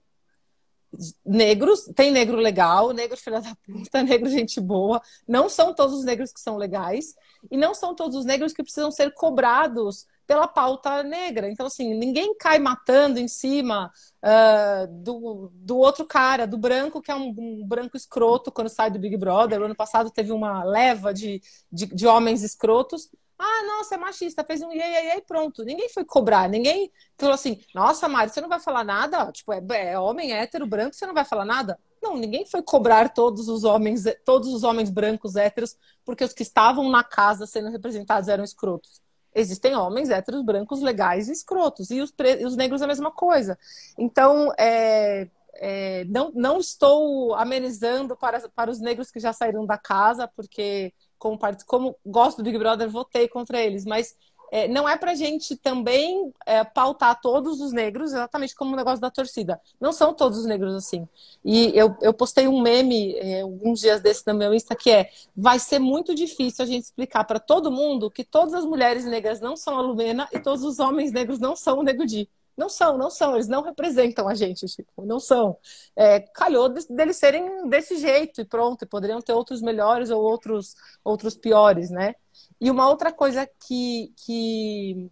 [1.23, 5.01] Negros, tem negro legal, negro filha da puta, negro gente boa.
[5.27, 7.15] Não são todos os negros que são legais
[7.51, 11.49] e não são todos os negros que precisam ser cobrados pela pauta negra.
[11.49, 13.91] Então, assim, ninguém cai matando em cima
[14.23, 18.91] uh, do, do outro cara, do branco, que é um, um, branco escroto quando sai
[18.91, 19.59] do Big Brother.
[19.59, 23.09] O ano passado teve uma leva de, de, de homens escrotos.
[23.41, 25.63] Ah, nossa, é machista, fez um iê, iê, e pronto.
[25.63, 29.31] Ninguém foi cobrar, ninguém falou assim, nossa, Mari, você não vai falar nada?
[29.31, 31.79] Tipo, é, é homem hétero, branco, você não vai falar nada?
[32.01, 36.43] Não, ninguém foi cobrar todos os homens, todos os homens brancos héteros, porque os que
[36.43, 39.01] estavam na casa sendo representados eram escrotos.
[39.33, 41.91] Existem homens héteros, brancos, legais e escrotos.
[41.91, 43.57] E os, e os negros a mesma coisa.
[43.97, 49.77] Então, é, é, não, não estou amenizando para, para os negros que já saíram da
[49.77, 53.85] casa, porque como, como gosto do Big Brother, votei contra eles.
[53.85, 54.15] Mas
[54.51, 58.99] é, não é para gente também é, pautar todos os negros, exatamente como o negócio
[58.99, 59.61] da torcida.
[59.79, 61.07] Não são todos os negros assim.
[61.45, 65.09] E eu, eu postei um meme é, alguns dias desses no meu Insta que é:
[65.35, 69.39] vai ser muito difícil a gente explicar para todo mundo que todas as mulheres negras
[69.39, 72.27] não são a Lumena e todos os homens negros não são o Nego Di.
[72.59, 75.55] Não são, não são, eles não representam a gente, tipo, não são.
[75.95, 81.35] É, calhou deles serem desse jeito e pronto, poderiam ter outros melhores ou outros, outros
[81.35, 82.15] piores, né?
[82.59, 85.09] E uma outra coisa que, que,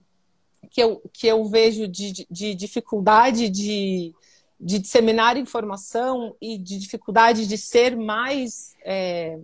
[0.70, 4.14] que, eu, que eu vejo de, de dificuldade de,
[4.60, 9.40] de disseminar informação e de dificuldade de ser mais é,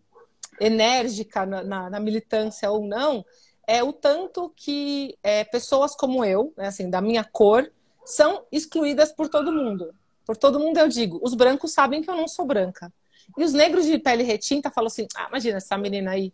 [0.59, 3.23] enérgica na, na, na, militância ou não,
[3.65, 7.71] é o tanto que é, pessoas como eu, né, assim, da minha cor,
[8.05, 9.93] são excluídas por todo mundo.
[10.25, 12.91] Por todo mundo eu digo, os brancos sabem que eu não sou branca.
[13.37, 16.33] E os negros de pele retinta falam assim: ah, imagina essa menina aí,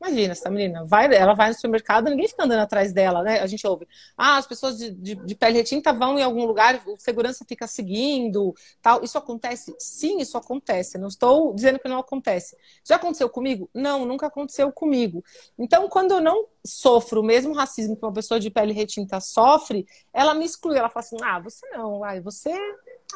[0.00, 3.40] Imagina essa menina, vai, ela vai no supermercado, ninguém fica andando atrás dela, né?
[3.40, 3.86] A gente ouve.
[4.16, 7.66] Ah, as pessoas de, de, de, pele retinta vão em algum lugar, o segurança fica
[7.66, 9.04] seguindo, tal.
[9.04, 9.74] Isso acontece?
[9.78, 10.96] Sim, isso acontece.
[10.96, 12.56] Não estou dizendo que não acontece.
[12.82, 13.68] Já aconteceu comigo?
[13.74, 15.22] Não, nunca aconteceu comigo.
[15.58, 19.86] Então, quando eu não sofro o mesmo racismo que uma pessoa de pele retinta sofre,
[20.14, 20.78] ela me exclui.
[20.78, 22.56] Ela fala assim: ah, você não, vai, você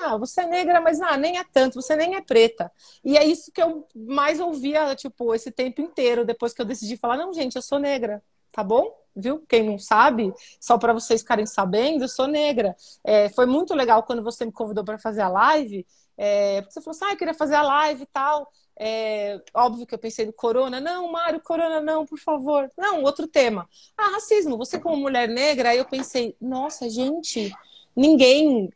[0.01, 2.71] ah, você é negra, mas ah, nem é tanto, você nem é preta.
[3.05, 6.97] E é isso que eu mais ouvia, tipo, esse tempo inteiro, depois que eu decidi
[6.97, 8.93] falar, não, gente, eu sou negra, tá bom?
[9.17, 9.45] Viu?
[9.49, 12.77] Quem não sabe, só para vocês ficarem sabendo, eu sou negra.
[13.05, 16.81] É, foi muito legal quando você me convidou para fazer a live, é, porque você
[16.81, 18.51] falou assim, ah, eu queria fazer a live e tal.
[18.77, 20.81] É, óbvio que eu pensei no corona.
[20.81, 22.71] Não, Mário, corona não, por favor.
[22.77, 23.69] Não, outro tema.
[23.97, 24.57] Ah, racismo.
[24.59, 27.53] Você como mulher negra, aí eu pensei, nossa, gente,
[27.97, 28.71] ninguém,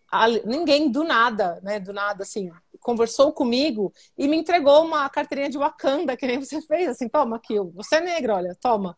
[0.45, 1.81] ninguém do nada, né?
[1.81, 2.51] Do nada, assim,
[2.81, 7.37] conversou comigo e me entregou uma carteirinha de Wakanda, que nem você fez, assim, toma
[7.37, 8.97] aqui, você é negra, olha, toma.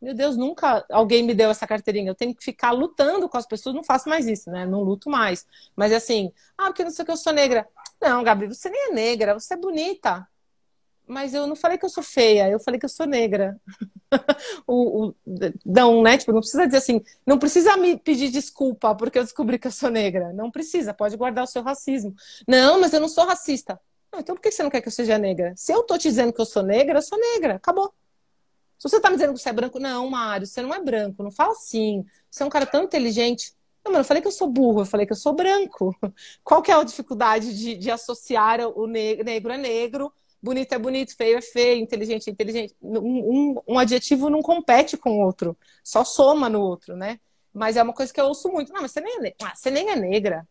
[0.00, 2.10] Meu Deus, nunca alguém me deu essa carteirinha.
[2.10, 3.72] Eu tenho que ficar lutando com as pessoas.
[3.72, 4.66] Não faço mais isso, né?
[4.66, 5.46] Não luto mais.
[5.76, 7.68] Mas assim, ah, porque não sei o que eu sou negra.
[8.00, 10.26] Não, Gabi, você nem é negra, você é bonita.
[11.12, 13.60] Mas eu não falei que eu sou feia, eu falei que eu sou negra.
[14.66, 15.14] o, o,
[15.64, 16.16] não, né?
[16.16, 19.72] Tipo, não precisa dizer assim, não precisa me pedir desculpa porque eu descobri que eu
[19.72, 20.32] sou negra.
[20.32, 22.14] Não precisa, pode guardar o seu racismo.
[22.48, 23.78] Não, mas eu não sou racista.
[24.10, 25.52] Não, então por que você não quer que eu seja negra?
[25.54, 27.56] Se eu tô te dizendo que eu sou negra, eu sou negra.
[27.56, 27.92] Acabou.
[28.78, 31.22] Se você tá me dizendo que você é branco, não, Mário, você não é branco.
[31.22, 32.04] Não fala assim.
[32.30, 33.54] Você é um cara tão inteligente.
[33.84, 35.94] Não, mas eu falei que eu sou burro, eu falei que eu sou branco.
[36.42, 40.78] Qual que é a dificuldade de, de associar o negro, negro é negro bonito é
[40.78, 42.76] bonito, feio é feio, inteligente é inteligente.
[42.82, 47.20] Um, um, um, adjetivo não compete com o outro, só soma no outro, né?
[47.54, 48.72] Mas é uma coisa que eu ouço muito.
[48.72, 50.46] Não, mas você nem é, ah, você nem é negra.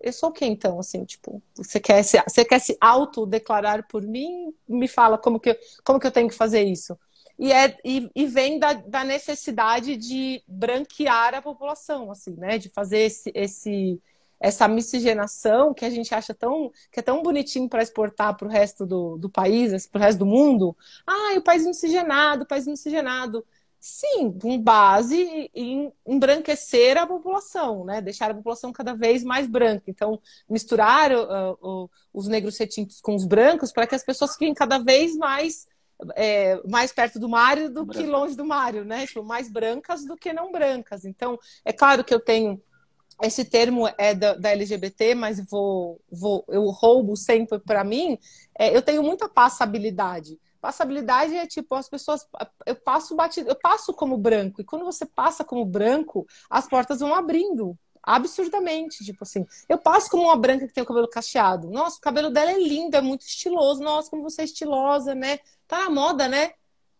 [0.00, 4.02] Eu sou o que então, assim, tipo, você quer se, você quer se autodeclarar por
[4.02, 4.52] mim?
[4.66, 6.98] Me fala como que, como que eu tenho que fazer isso.
[7.38, 12.58] E, é, e, e vem da, da necessidade de branquear a população, assim, né?
[12.58, 14.00] De fazer esse, esse
[14.42, 18.50] essa miscigenação que a gente acha tão que é tão bonitinho para exportar para o
[18.50, 20.76] resto do, do país, para o resto do mundo.
[21.06, 23.46] Ah, o país miscigenado, o país miscigenado.
[23.78, 28.00] Sim, com base em embranquecer a população, né?
[28.00, 29.84] Deixar a população cada vez mais branca.
[29.88, 34.54] Então, misturar uh, uh, os negros retintos com os brancos para que as pessoas fiquem
[34.54, 35.66] cada vez mais
[36.16, 38.02] é, mais perto do Mário do Branco.
[38.02, 39.06] que longe do Mário, né?
[39.06, 41.04] Tipo, mais brancas do que não brancas.
[41.04, 42.60] Então, é claro que eu tenho
[43.22, 48.18] esse termo é da, da, LGBT, mas vou, vou, eu roubo sempre para mim.
[48.58, 50.38] É, eu tenho muita passabilidade.
[50.60, 52.26] Passabilidade é tipo as pessoas,
[52.66, 57.00] eu passo batido, eu passo como branco e quando você passa como branco, as portas
[57.00, 59.46] vão abrindo absurdamente, tipo assim.
[59.68, 61.70] Eu passo como uma branca que tem o cabelo cacheado.
[61.70, 63.82] Nossa, o cabelo dela é lindo, é muito estiloso.
[63.82, 65.38] Nossa, como você é estilosa, né?
[65.68, 66.52] Tá na moda, né?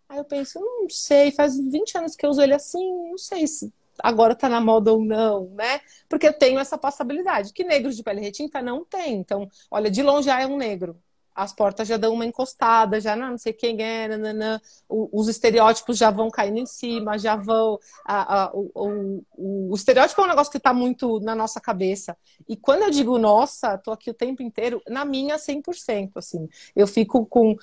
[0.08, 3.46] Aí eu penso, não sei, faz 20 anos que eu uso ele assim, não sei
[3.46, 5.80] se agora tá na moda ou não, né?
[6.08, 9.14] Porque eu tenho essa passabilidade, que negros de pele retinta não tem.
[9.14, 10.96] Então, olha, de longe já é um negro.
[11.34, 14.60] As portas já dão uma encostada, já não, sei quem é, nananã.
[14.88, 17.78] os estereótipos já vão caindo em cima, já vão.
[18.04, 22.16] A, a, o, o, o, estereótipo é um negócio que está muito na nossa cabeça.
[22.46, 26.10] E quando eu digo nossa, tô aqui o tempo inteiro, na minha 100%.
[26.16, 27.56] Assim, eu fico com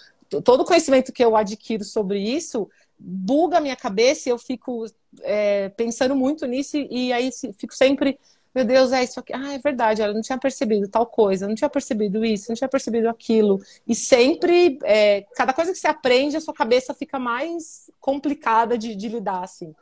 [0.43, 2.69] todo o conhecimento que eu adquiro sobre isso,
[2.99, 4.85] buga a minha cabeça e eu fico
[5.21, 8.19] é, pensando muito nisso e aí fico sempre,
[8.53, 9.33] meu Deus, é isso aqui.
[9.33, 12.67] Ah, é verdade, ela não tinha percebido tal coisa, não tinha percebido isso, não tinha
[12.67, 13.61] percebido aquilo.
[13.87, 18.95] E sempre, é, cada coisa que você aprende, a sua cabeça fica mais complicada de,
[18.95, 19.73] de lidar, assim.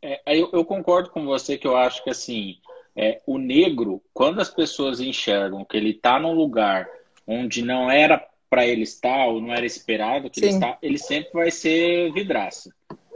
[0.00, 2.58] É, eu, eu, concordo com você que eu acho que assim,
[2.94, 6.88] é, o negro, quando as pessoas enxergam que ele está num lugar
[7.26, 10.46] onde não era para ele estar ou não era esperado que Sim.
[10.46, 12.72] ele está, ele sempre vai ser vidraça.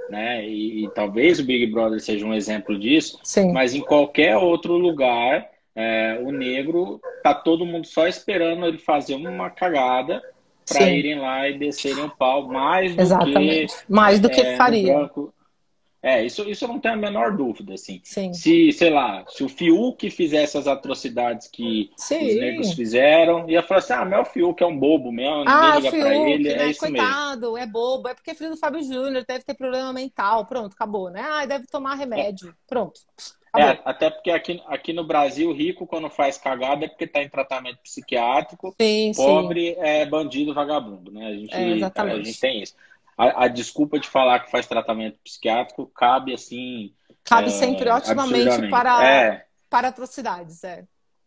[0.08, 0.46] né?
[0.46, 3.52] E, e, talvez o Big Brother seja um exemplo disso, Sim.
[3.52, 9.14] mas em qualquer outro lugar, é, o negro tá todo mundo só esperando ele fazer
[9.14, 10.22] uma cagada
[10.68, 13.74] para irem lá e descerem o pau mais do Exatamente.
[13.74, 14.94] que mais do que é, faria.
[14.94, 15.32] Branco,
[16.02, 18.00] é, isso, isso eu não tenho a menor dúvida, assim.
[18.02, 18.32] Sim.
[18.32, 22.26] Se, sei lá, se o Fiuk fizesse as atrocidades que Sim.
[22.26, 25.92] os negros fizeram, ia falar assim, ah, meu Fiuk é um bobo mesmo, ah, liga
[25.92, 26.64] Fiuk, pra ele, é né?
[26.64, 27.58] é isso Coitado, mesmo.
[27.58, 31.08] é bobo, é porque é filho do Fábio Júnior, deve ter problema mental, pronto, acabou,
[31.08, 31.22] né?
[31.24, 32.52] Ah, deve tomar remédio, é.
[32.66, 33.00] pronto.
[33.54, 37.28] É, até porque aqui, aqui no Brasil, rico quando faz cagada é porque está em
[37.28, 39.80] tratamento psiquiátrico, sim, pobre sim.
[39.80, 41.26] é bandido, vagabundo, né?
[41.26, 42.74] A gente, é, a gente tem isso
[43.22, 46.92] a, a, desculpa de falar que faz tratamento psiquiátrico cabe assim.
[47.24, 49.46] Cabe é, sempre otimamente para, é.
[49.70, 50.85] para atrocidades, é.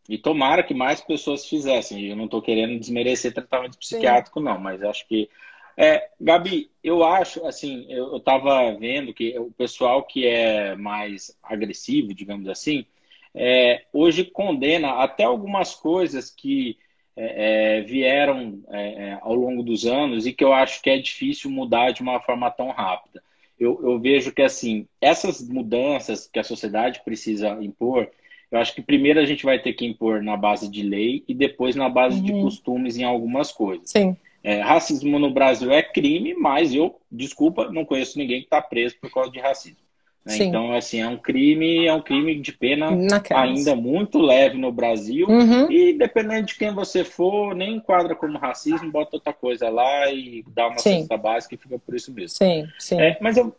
[0.07, 2.05] E tomara que mais pessoas fizessem.
[2.05, 4.45] Eu não estou querendo desmerecer tratamento psiquiátrico, Sim.
[4.45, 5.29] não, mas acho que.
[5.77, 12.13] É, Gabi, eu acho, assim, eu estava vendo que o pessoal que é mais agressivo,
[12.13, 12.85] digamos assim,
[13.33, 16.77] é, hoje condena até algumas coisas que
[17.17, 20.97] é, é, vieram é, é, ao longo dos anos e que eu acho que é
[20.97, 23.23] difícil mudar de uma forma tão rápida.
[23.57, 28.09] Eu, eu, vejo que assim essas mudanças que a sociedade precisa impor,
[28.51, 31.33] eu acho que primeiro a gente vai ter que impor na base de lei e
[31.33, 32.25] depois na base uhum.
[32.25, 33.89] de costumes em algumas coisas.
[33.89, 34.17] Sim.
[34.43, 38.95] É, racismo no Brasil é crime, mas eu, desculpa, não conheço ninguém que está preso
[39.01, 39.84] por causa de racismo.
[40.25, 40.37] Né?
[40.39, 42.89] Então, assim, é um crime, é um crime de pena
[43.35, 45.27] ainda muito leve no Brasil.
[45.27, 45.71] Uhum.
[45.71, 50.43] E dependendo de quem você for, nem enquadra como racismo, bota outra coisa lá e
[50.47, 50.99] dá uma sim.
[50.99, 52.37] cesta básica e fica por isso mesmo.
[52.37, 52.99] Sim, sim.
[52.99, 53.55] É, mas eu.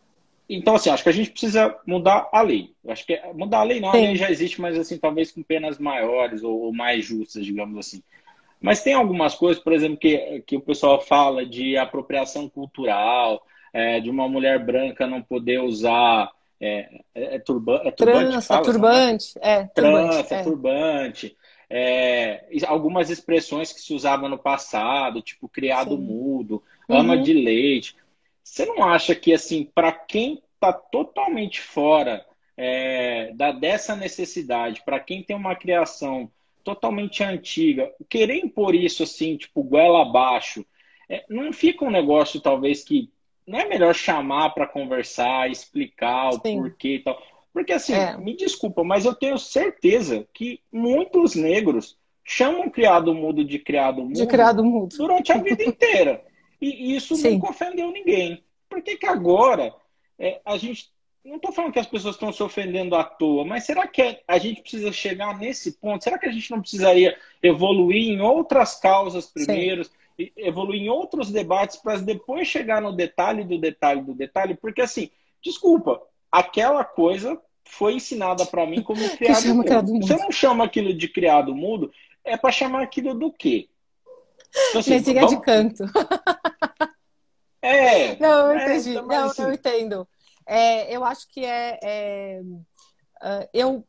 [0.49, 2.71] Então, assim, acho que a gente precisa mudar a lei.
[2.87, 3.97] Acho que é, mudar a lei não, sim.
[3.97, 7.77] a lei já existe, mas assim, talvez com penas maiores ou, ou mais justas, digamos
[7.77, 8.01] assim.
[8.59, 13.99] Mas tem algumas coisas, por exemplo, que, que o pessoal fala de apropriação cultural, é,
[13.99, 18.29] de uma mulher branca não poder usar é, é, é, turba, é turbante.
[18.29, 19.33] Trança, fala, turbante.
[19.41, 20.43] É, Trança, é.
[20.43, 21.37] turbante.
[21.69, 26.01] É, algumas expressões que se usavam no passado, tipo criado Sim.
[26.01, 27.21] mudo, ama uhum.
[27.21, 27.95] de leite.
[28.43, 34.99] Você não acha que, assim, para quem está totalmente fora é, da, dessa necessidade, para
[34.99, 36.31] quem tem uma criação
[36.63, 40.65] totalmente antiga, querer impor isso, assim, tipo, goela abaixo,
[41.09, 43.09] é, não fica um negócio, talvez, que
[43.47, 46.59] não é melhor chamar para conversar, explicar o Sim.
[46.59, 47.21] porquê e tal?
[47.53, 48.17] Porque assim, é.
[48.17, 54.13] me desculpa, mas eu tenho certeza que muitos negros chamam criado mudo de criado mudo,
[54.13, 54.95] de criado mudo.
[54.97, 56.23] durante a vida inteira.
[56.59, 57.35] E isso Sim.
[57.35, 58.43] nunca ofendeu ninguém.
[58.67, 59.73] Por que, que agora
[60.19, 60.89] é, a gente.
[61.23, 64.37] Não estou falando que as pessoas estão se ofendendo à toa, mas será que a
[64.37, 66.01] gente precisa chegar nesse ponto?
[66.01, 69.83] Será que a gente não precisaria evoluir em outras causas primeiro?
[69.83, 69.91] Sim
[70.35, 75.09] evoluir em outros debates para depois chegar no detalhe do detalhe do detalhe, porque assim,
[75.43, 76.01] desculpa,
[76.31, 79.63] aquela coisa foi ensinada para mim como criado mudo.
[79.63, 80.07] criado mudo.
[80.07, 81.91] Você não chama aquilo de criado mudo,
[82.23, 83.69] é para chamar aquilo do quê?
[84.69, 85.31] Então, assim, vamos...
[85.31, 85.83] de canto.
[87.59, 88.15] É.
[88.17, 88.91] Não, eu é, entendi.
[88.91, 89.41] Então, não, assim...
[89.41, 90.07] eu entendo.
[90.45, 93.85] É, eu acho que é, é uh, eu,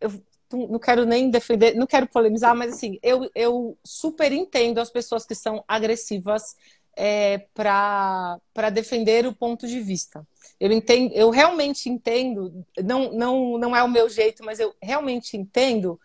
[0.00, 0.10] eu
[0.52, 5.24] não quero nem defender, não quero polemizar, mas assim, eu, eu super entendo as pessoas
[5.24, 6.56] que são agressivas
[6.96, 10.26] é, para defender o ponto de vista.
[10.58, 15.36] Eu entendo, eu realmente entendo, não, não, não é o meu jeito, mas eu realmente
[15.36, 15.98] entendo,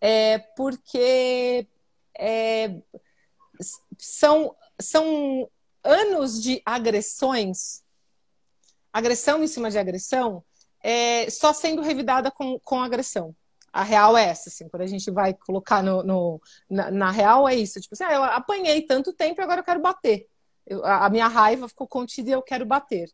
[0.00, 1.66] é, porque
[2.18, 2.74] é,
[3.98, 5.48] são, são
[5.84, 7.82] anos de agressões,
[8.92, 10.42] agressão em cima de agressão,
[10.82, 13.34] é, só sendo revidada com, com agressão.
[13.72, 17.48] A real é essa, assim, quando a gente vai colocar no, no na, na, real
[17.48, 20.26] é isso, tipo assim, ah, eu apanhei tanto tempo e agora eu quero bater.
[20.66, 23.10] Eu, a, minha raiva ficou contida e eu quero bater.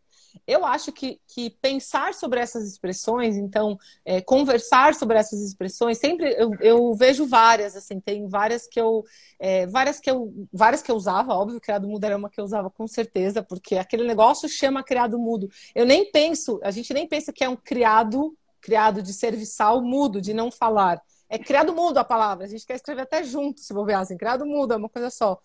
[0.47, 6.35] Eu acho que, que pensar sobre essas expressões, então, é, conversar sobre essas expressões, sempre
[6.39, 9.03] eu, eu, vejo várias, assim, tem várias que eu,
[9.39, 12.45] é, várias que eu, várias que eu usava, óbvio, criado mudo era uma que eu
[12.45, 15.49] usava com certeza, porque aquele negócio chama criado mudo.
[15.75, 20.21] Eu nem penso, a gente nem pensa que é um criado criado de serviçal mudo,
[20.21, 21.01] de não falar.
[21.29, 24.45] É criado mudo a palavra, a gente quer escrever até junto, se bobear assim, criado
[24.45, 25.39] mudo é uma coisa só.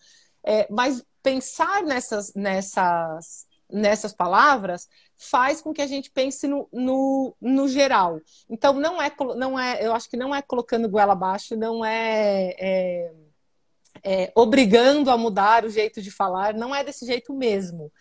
[0.43, 7.35] É, mas pensar nessas, nessas, nessas palavras faz com que a gente pense no, no,
[7.39, 8.19] no, geral.
[8.49, 12.55] Então, não é, não é, eu acho que não é colocando goela abaixo, não é,
[12.59, 13.13] é,
[14.03, 17.91] é obrigando a mudar o jeito de falar, não é desse jeito mesmo.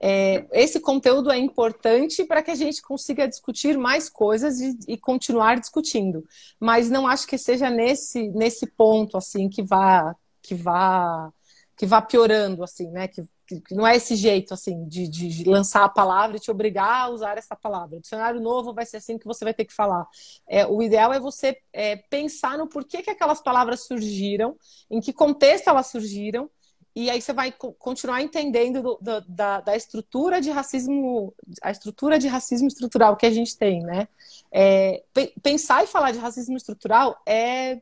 [0.00, 4.96] É, esse conteúdo é importante para que a gente consiga discutir mais coisas e, e,
[4.96, 6.24] continuar discutindo.
[6.60, 11.32] Mas não acho que seja nesse, nesse ponto assim que vá que vá
[11.78, 13.06] que vá piorando, assim, né?
[13.06, 17.04] Que, que não é esse jeito, assim, de, de, lançar a palavra e te obrigar
[17.04, 17.96] a usar essa palavra.
[17.96, 20.06] O dicionário novo vai ser assim que você vai ter que falar.
[20.46, 24.56] É, o ideal é você é, pensar no porquê que aquelas palavras surgiram,
[24.90, 26.50] em que contexto elas surgiram,
[26.94, 32.18] e aí você vai continuar entendendo do, do, da, da, estrutura de racismo, a estrutura
[32.18, 34.08] de racismo estrutural que a gente tem, né?
[34.50, 35.02] É,
[35.42, 37.80] pensar e falar de racismo estrutural é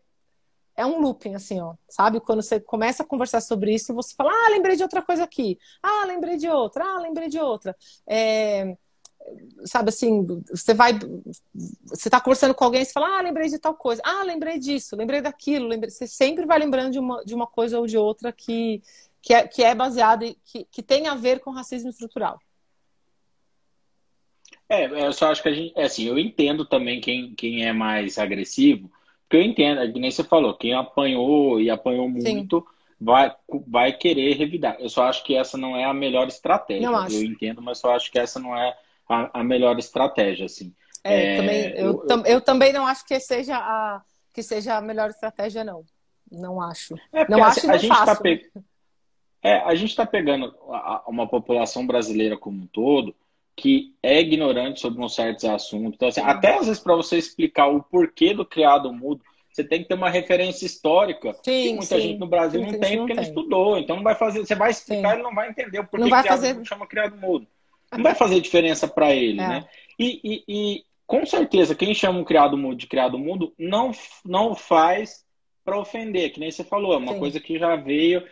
[0.76, 2.20] é um looping, assim, ó, sabe?
[2.20, 5.58] Quando você começa a conversar sobre isso, você fala, ah, lembrei de outra coisa aqui,
[5.82, 7.74] ah, lembrei de outra, ah, lembrei de outra.
[8.06, 8.76] É,
[9.64, 10.98] sabe assim, você vai,
[11.84, 14.96] você tá conversando com alguém, você fala, ah, lembrei de tal coisa, ah, lembrei disso,
[14.96, 15.90] lembrei daquilo, lembrei...
[15.90, 18.82] você sempre vai lembrando de uma, de uma coisa ou de outra que,
[19.20, 22.38] que, é, que é baseada, que, que tem a ver com racismo estrutural.
[24.68, 27.72] É, eu só acho que a gente, é assim, eu entendo também quem, quem é
[27.72, 28.90] mais agressivo,
[29.22, 32.66] porque eu entendo, é que nem você falou, quem apanhou e apanhou muito
[33.00, 33.34] vai,
[33.66, 34.76] vai querer revidar.
[34.78, 36.88] Eu só acho que essa não é a melhor estratégia.
[37.10, 38.76] Eu entendo, mas só acho que essa não é
[39.08, 40.74] a, a melhor estratégia, assim.
[41.02, 44.02] É, é, também, eu, eu, eu, também não acho que seja a,
[44.32, 45.84] que seja a melhor estratégia, não.
[46.30, 46.96] Não acho.
[47.12, 48.50] É não acho a, a gente está pe...
[49.42, 50.52] é, a gente está pegando
[51.06, 53.14] uma população brasileira como um todo
[53.54, 55.94] que é ignorante sobre uns certos assuntos.
[55.94, 59.82] Então, assim, até às vezes para você explicar o porquê do criado mudo, você tem
[59.82, 62.00] que ter uma referência histórica sim, que muita sim.
[62.00, 63.78] gente no Brasil não tem porque não, não estudou.
[63.78, 65.14] Então não vai fazer, você vai explicar, sim.
[65.14, 66.54] ele não vai entender o porquê não vai criado fazer...
[66.54, 67.46] mudo chama criado mudo.
[67.92, 69.48] Não vai fazer diferença para ele, é.
[69.48, 69.68] né?
[69.98, 73.92] E, e, e, com certeza quem chama um criado mudo de criado mudo não
[74.24, 75.24] não faz
[75.64, 78.22] para ofender, que nem você falou, é uma coisa que já veio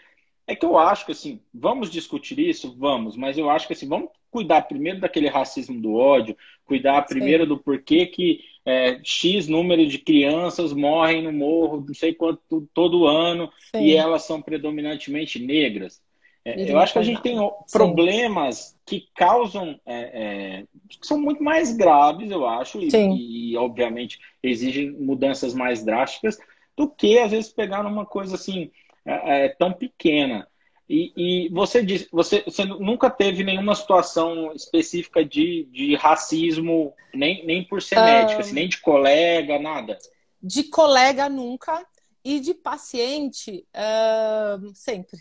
[0.46, 3.88] é que eu acho que assim, vamos discutir isso, vamos, mas eu acho que assim,
[3.88, 7.48] vamos cuidar primeiro daquele racismo do ódio, cuidar primeiro Sim.
[7.48, 13.07] do porquê que é, X número de crianças morrem no morro, não sei quanto, todo
[13.07, 13.84] ano, Sim.
[13.84, 16.02] e elas são predominantemente negras.
[16.45, 17.38] É, eu acho que a gente tem
[17.72, 18.74] problemas Sim.
[18.84, 24.90] que causam, é, é, que são muito mais graves, eu acho, e, e, obviamente exigem
[24.90, 26.38] mudanças mais drásticas
[26.76, 28.70] do que às vezes pegar numa coisa assim
[29.07, 30.47] é, é tão pequena.
[30.86, 37.47] E, e, você disse, você, você nunca teve nenhuma situação específica de, de racismo, nem,
[37.47, 39.99] nem por ser médica, assim, nem de colega, nada?
[40.42, 41.82] De colega nunca,
[42.24, 45.18] e de paciente uh, sempre.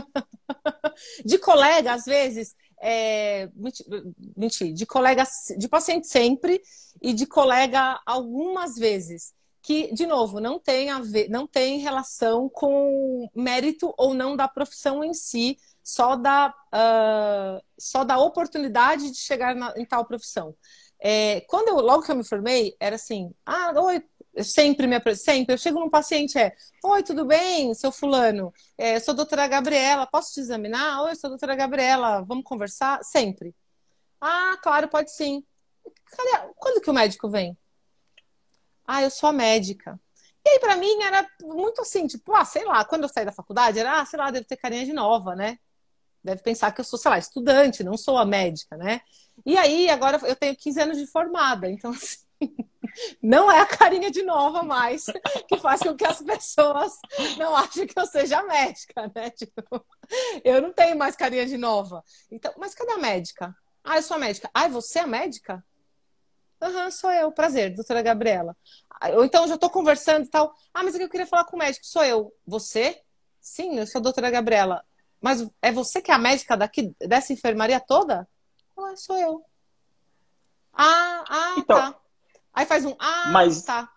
[1.24, 3.48] de colega, às vezes, é,
[4.36, 5.24] mentir, de colega,
[5.56, 6.60] de paciente sempre,
[7.00, 9.32] e de colega algumas vezes
[9.64, 14.46] que, de novo, não tem, a ver, não tem relação com mérito ou não da
[14.46, 20.54] profissão em si, só da, uh, só da oportunidade de chegar na, em tal profissão.
[21.00, 24.02] É, quando eu, logo que eu me formei, era assim, ah, oi,
[24.42, 29.14] sempre me sempre, eu chego num paciente, é, oi, tudo bem, seu fulano, é, sou
[29.14, 31.02] doutora Gabriela, posso te examinar?
[31.02, 33.02] Oi, sou doutora Gabriela, vamos conversar?
[33.04, 33.54] Sempre.
[34.20, 35.44] Ah, claro, pode sim.
[36.56, 37.56] Quando que o médico vem?
[38.86, 39.98] Ah, eu sou a médica.
[40.44, 43.32] E aí, para mim, era muito assim, tipo, ah, sei lá, quando eu saí da
[43.32, 45.58] faculdade, era, ah, sei lá, deve ter carinha de nova, né?
[46.22, 49.00] Deve pensar que eu sou, sei lá, estudante, não sou a médica, né?
[49.44, 52.18] E aí, agora eu tenho 15 anos de formada, então, assim,
[53.22, 55.06] não é a carinha de nova mais
[55.48, 56.92] que faz com que as pessoas
[57.38, 59.30] não achem que eu seja médica, né?
[59.30, 59.84] Tipo,
[60.44, 62.02] eu não tenho mais carinha de nova.
[62.30, 63.54] Então, mas cadê a médica?
[63.82, 64.50] Ah, eu sou a médica.
[64.54, 65.64] Ah, você é a médica?
[66.60, 67.30] Aham, uhum, sou eu.
[67.32, 68.56] Prazer, doutora Gabriela.
[69.14, 70.54] Ou então já estou conversando e tal.
[70.72, 71.84] Ah, mas eu queria falar com o médico.
[71.84, 72.32] Sou eu.
[72.46, 73.02] Você?
[73.40, 74.82] Sim, eu sou a doutora Gabriela.
[75.20, 78.26] Mas é você que é a médica daqui, dessa enfermaria toda?
[78.76, 79.44] Ah, sou eu.
[80.72, 82.00] Ah, ah, então, tá.
[82.54, 83.90] Aí faz um ah, mas, tá.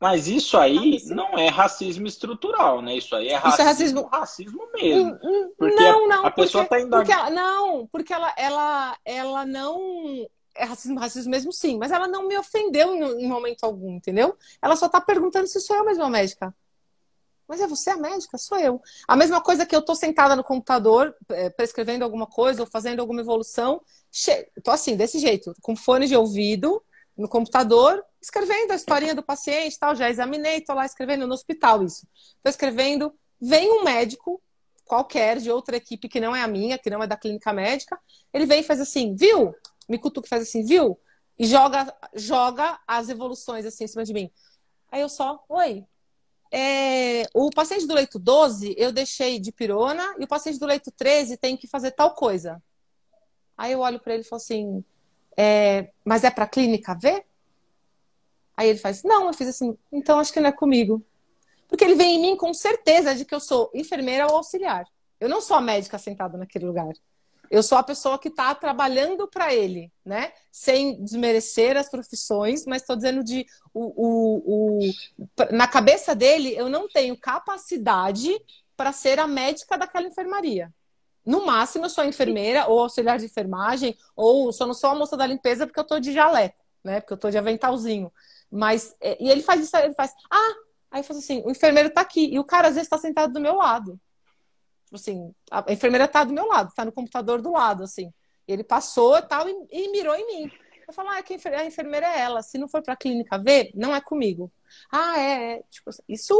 [0.00, 2.96] Mas isso aí ah, não é racismo estrutural, né?
[2.96, 4.08] Isso aí é racismo, isso é racismo...
[4.12, 5.12] racismo mesmo.
[5.12, 6.90] Hum, hum, porque não, não, a, a pessoa está indo.
[6.90, 12.08] Porque ela, não, porque ela, ela, ela não é racismo, racismo mesmo sim, mas ela
[12.08, 14.36] não me ofendeu em, em momento algum, entendeu?
[14.60, 16.54] Ela só tá perguntando se sou eu mesma a médica.
[17.48, 18.36] Mas é você a médica?
[18.38, 18.82] Sou eu.
[19.06, 23.00] A mesma coisa que eu tô sentada no computador, é, prescrevendo alguma coisa ou fazendo
[23.00, 23.80] alguma evolução,
[24.10, 24.50] che...
[24.64, 26.82] tô assim, desse jeito, com fone de ouvido,
[27.16, 31.82] no computador, escrevendo a historinha do paciente, tal, já examinei, tô lá escrevendo no hospital
[31.82, 32.06] isso.
[32.42, 34.42] Tô escrevendo, vem um médico
[34.84, 37.98] qualquer de outra equipe que não é a minha, que não é da clínica médica,
[38.32, 39.54] ele vem e faz assim, viu?
[39.88, 40.98] me cutuca e faz assim, viu?
[41.38, 44.30] E joga, joga as evoluções assim em cima de mim.
[44.90, 45.84] Aí eu só, oi.
[46.52, 50.90] É, o paciente do leito 12 eu deixei de pirona e o paciente do leito
[50.92, 52.62] 13 tem que fazer tal coisa.
[53.56, 54.84] Aí eu olho para ele e falo assim,
[55.36, 57.24] é, mas é para clínica ver?
[58.56, 61.04] Aí ele faz, não, eu fiz assim, então acho que não é comigo.
[61.68, 64.86] Porque ele vem em mim com certeza de que eu sou enfermeira ou auxiliar.
[65.20, 66.92] Eu não sou a médica sentada naquele lugar.
[67.50, 70.32] Eu sou a pessoa que está trabalhando para ele, né?
[70.50, 76.68] Sem desmerecer as profissões, mas estou dizendo de o, o, o, na cabeça dele eu
[76.68, 78.30] não tenho capacidade
[78.76, 80.72] para ser a médica daquela enfermaria.
[81.26, 85.16] No máximo, eu sou enfermeira ou auxiliar de enfermagem, ou só não sou a moça
[85.16, 87.00] da limpeza porque eu estou de jaleco, né?
[87.00, 88.12] Porque eu estou de aventalzinho.
[88.50, 90.54] Mas, é, e ele faz isso, ele faz, ah,
[90.90, 93.40] aí faz assim, o enfermeiro está aqui, e o cara às vezes está sentado do
[93.40, 94.00] meu lado.
[94.92, 98.12] Assim, a enfermeira está do meu lado, está no computador do lado, assim.
[98.46, 100.52] Ele passou tal, e, e mirou em mim.
[100.86, 102.42] Eu falo, ah, a enfermeira é ela.
[102.42, 104.52] Se não for para a clínica ver, não é comigo.
[104.90, 105.62] Ah, é, é.
[105.68, 106.34] Tipo, isso,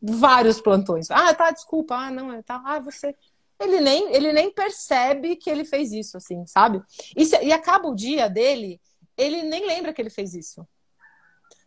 [0.00, 1.10] vários plantões.
[1.10, 1.96] Ah, tá, desculpa.
[1.96, 2.62] Ah, não, é, tá.
[2.64, 3.16] Ah, você.
[3.62, 6.82] Ele nem, ele nem percebe que ele fez isso, assim, sabe?
[7.16, 8.80] E, se, e acaba o dia dele,
[9.16, 10.66] ele nem lembra que ele fez isso.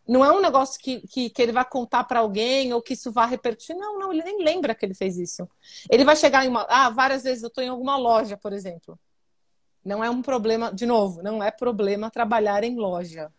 [0.08, 3.12] Não é um negócio que, que, que ele vai contar para alguém ou que isso
[3.12, 3.76] vai repercutir.
[3.76, 5.50] Não, não, ele nem lembra que ele fez isso.
[5.90, 6.66] Ele vai chegar em uma.
[6.70, 9.00] Ah, várias vezes eu estou em alguma loja, por exemplo.
[9.84, 13.32] Não é um problema, de novo, não é problema trabalhar em loja.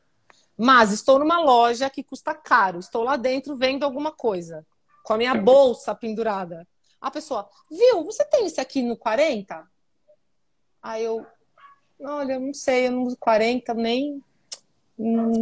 [0.57, 4.67] Mas estou numa loja que custa caro, estou lá dentro vendo alguma coisa,
[5.05, 6.67] com a minha bolsa pendurada.
[7.07, 9.65] A pessoa, viu, você tem isso aqui no 40?
[10.83, 11.25] Aí eu,
[12.01, 14.21] olha, não sei, eu não uso 40 nem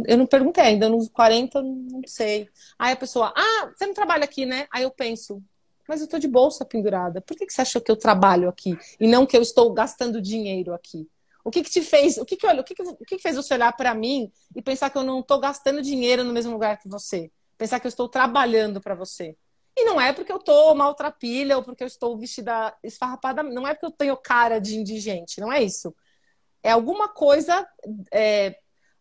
[0.05, 2.47] eu não perguntei ainda, nos 40, não sei.
[2.77, 4.67] Aí a pessoa, ah, você não trabalha aqui, né?
[4.71, 5.41] Aí eu penso,
[5.87, 7.19] mas eu tô de bolsa pendurada.
[7.19, 10.21] Por que, que você achou que eu trabalho aqui e não que eu estou gastando
[10.21, 11.09] dinheiro aqui?
[11.43, 12.17] O que, que te fez?
[12.17, 14.31] O que que, olha, o que, que, o que, que fez você olhar para mim
[14.55, 17.31] e pensar que eu não estou gastando dinheiro no mesmo lugar que você?
[17.57, 19.35] Pensar que eu estou trabalhando para você?
[19.77, 23.73] E não é porque eu tô maltrapilha ou porque eu estou vestida esfarrapada, não é
[23.73, 25.93] porque eu tenho cara de indigente, não é isso.
[26.63, 27.67] É alguma coisa
[28.11, 28.57] é,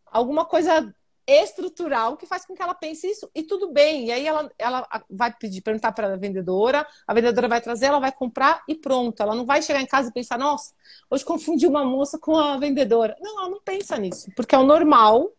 [0.07, 0.95] alguma coisa
[1.27, 4.07] estrutural que faz com que ela pense isso e tudo bem.
[4.07, 7.99] E aí ela, ela vai pedir, perguntar para a vendedora, a vendedora vai trazer, ela
[7.99, 9.22] vai comprar e pronto.
[9.22, 10.75] Ela não vai chegar em casa e pensar, nossa,
[11.11, 13.16] hoje confundi uma moça com a vendedora.
[13.20, 15.31] Não, ela não pensa nisso, porque é o normal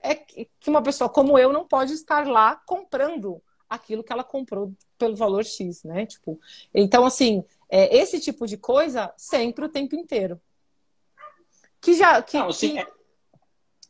[0.00, 3.42] é que uma pessoa como eu não pode estar lá comprando
[3.74, 6.06] aquilo que ela comprou pelo valor X, né?
[6.06, 6.40] Tipo,
[6.74, 10.40] então assim, é, esse tipo de coisa sempre o tempo inteiro.
[11.80, 12.78] Que já que, não, assim, que...
[12.78, 12.86] É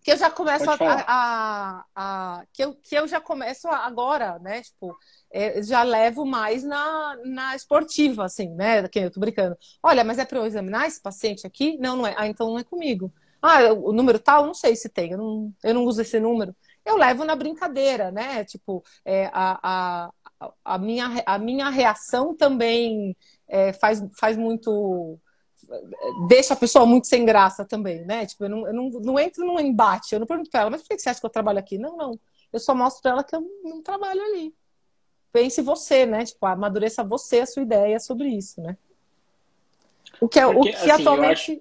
[0.04, 0.76] que eu já começo a,
[1.06, 4.60] a, a, que, eu, que eu já começo agora, né?
[4.60, 4.94] Tipo,
[5.30, 8.86] é, já levo mais na, na esportiva, assim, né?
[8.86, 9.56] Que eu tô brincando.
[9.82, 11.78] Olha, mas é para eu examinar esse paciente aqui?
[11.78, 12.14] Não, não é.
[12.18, 13.10] Ah, então não é comigo.
[13.40, 15.12] Ah, o número tal, não sei se tem.
[15.12, 16.54] Eu não, eu não uso esse número.
[16.84, 18.44] Eu levo na brincadeira, né?
[18.44, 20.10] Tipo, é, a,
[20.40, 23.16] a, a, minha, a minha reação também
[23.48, 25.18] é, faz, faz muito
[26.28, 28.26] deixa a pessoa muito sem graça também, né?
[28.26, 30.82] Tipo, eu não, eu não, não entro num embate, eu não pergunto pra ela, mas
[30.82, 31.78] por que você acha que eu trabalho aqui?
[31.78, 32.18] Não, não.
[32.52, 34.54] Eu só mostro pra ela que eu não trabalho ali.
[35.32, 36.24] Pense você, né?
[36.24, 38.76] Tipo, amadureça você a sua ideia sobre isso, né?
[40.20, 41.52] O que, é, Porque, o que assim, atualmente.
[41.52, 41.60] Acho...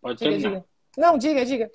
[0.00, 0.64] Pode diga, diga.
[0.96, 1.70] Não, diga, diga.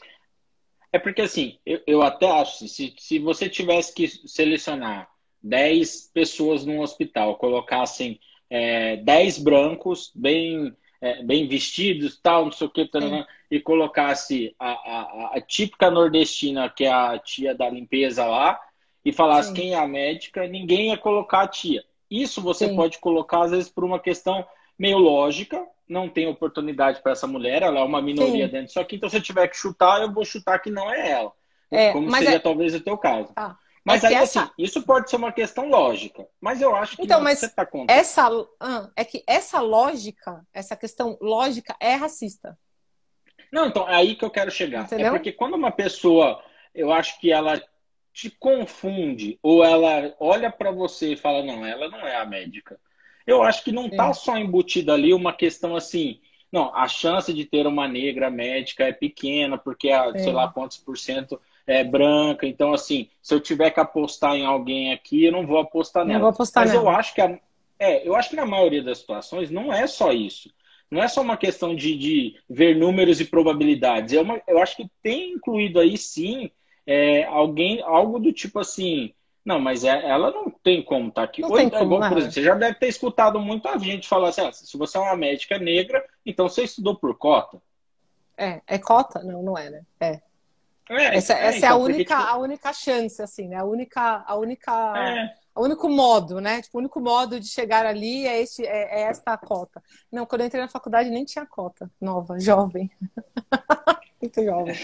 [0.92, 5.10] É porque assim, eu, eu até acho, se, se você tivesse que selecionar
[5.44, 8.20] 10 pessoas num hospital, colocassem
[8.50, 12.90] é, 10 brancos, bem, é, bem vestidos, tal, não sei o que,
[13.50, 18.60] e colocasse a, a, a, típica nordestina, que é a tia da limpeza lá,
[19.04, 19.56] e falasse Sim.
[19.56, 21.84] quem é a médica, ninguém ia colocar a tia.
[22.10, 22.76] Isso você Sim.
[22.76, 24.46] pode colocar, às vezes, por uma questão
[24.78, 28.52] meio lógica, não tem oportunidade para essa mulher, ela é uma minoria Sim.
[28.52, 31.12] dentro disso aqui, então se eu tiver que chutar, eu vou chutar que não é
[31.12, 31.32] ela.
[31.72, 32.40] É, como seria é...
[32.40, 33.32] talvez o teu caso.
[33.36, 33.56] Ah.
[33.84, 34.44] Mas é aí, essa...
[34.44, 36.28] assim, isso pode ser uma questão lógica.
[36.42, 37.96] Mas eu acho que então, mas você tá contra.
[37.96, 38.30] Essa,
[38.98, 42.60] é que essa lógica, essa questão lógica é racista.
[43.50, 44.82] Não, então, é aí que eu quero chegar.
[44.82, 45.08] É Entendeu?
[45.08, 46.44] É porque quando uma pessoa,
[46.76, 47.62] eu acho que ela
[48.12, 52.78] te confunde, ou ela olha para você e fala, não, ela não é a médica.
[53.28, 56.20] Eu acho que não está só embutida ali uma questão assim,
[56.52, 60.98] não, a chance de ter uma negra médica é pequena, porque, sei lá quantos por
[60.98, 62.48] cento é, branca.
[62.48, 66.20] Então, assim, se eu tiver que apostar em alguém aqui, eu não vou apostar nela.
[66.20, 66.86] Não vou apostar Mas nela.
[66.86, 67.38] eu acho que a,
[67.78, 70.50] é, eu acho que na maioria das situações não é só isso.
[70.90, 74.14] Não é só uma questão de, de ver números e probabilidades.
[74.14, 76.50] É uma, eu acho que tem incluído aí sim
[76.86, 79.14] é, alguém, algo do tipo assim.
[79.48, 81.42] Não, mas é, ela não tem como estar tá aqui.
[81.42, 84.28] Não Ou, tem é, como, por exemplo, você já deve ter escutado muita gente falar
[84.28, 87.62] assim: ah, se você é uma médica negra, então você estudou por cota.
[88.38, 89.24] É, é cota?
[89.24, 89.82] Não, não é, né?
[90.02, 90.22] É.
[90.90, 92.30] É, essa, é, essa então, é a única, tipo...
[92.30, 93.56] a única chance, assim, né?
[93.56, 95.34] A única, a única, é.
[95.56, 96.62] o único modo, né?
[96.62, 99.82] Tipo, o único modo de chegar ali é, este, é, é, esta cota.
[100.12, 102.92] Não, quando eu entrei na faculdade nem tinha cota nova, jovem.
[104.22, 104.76] Muito jovem.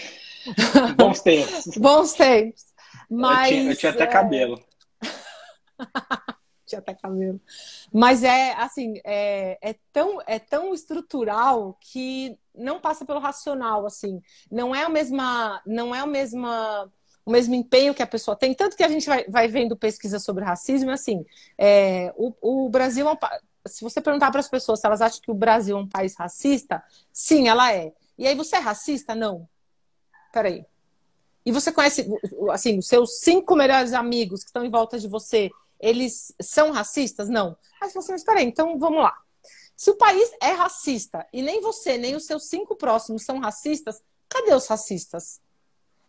[0.96, 1.76] Bons tempos.
[1.76, 2.73] Bons tempos.
[3.10, 4.62] Mas, eu, tinha, eu tinha até cabelo.
[6.66, 7.38] Tinha até cabelo.
[7.92, 14.22] Mas é assim, é, é, tão, é tão estrutural que não passa pelo racional, assim.
[14.50, 16.90] Não é a mesma, não é a mesma
[17.26, 18.54] o mesmo empenho que a pessoa tem.
[18.54, 21.24] Tanto que a gente vai, vai vendo pesquisa sobre racismo, assim,
[21.56, 23.16] é, o, o Brasil é um,
[23.66, 26.14] se você perguntar para as pessoas se elas acham que o Brasil é um país
[26.16, 27.92] racista, sim, ela é.
[28.18, 29.14] E aí, você é racista?
[29.14, 29.48] Não.
[30.32, 30.64] Peraí.
[31.44, 32.08] E você conhece,
[32.50, 37.28] assim, os seus cinco melhores amigos que estão em volta de você, eles são racistas?
[37.28, 37.56] Não.
[37.80, 39.14] Aí você, mas peraí, então vamos lá.
[39.76, 44.02] Se o país é racista e nem você, nem os seus cinco próximos são racistas,
[44.28, 45.40] cadê os racistas?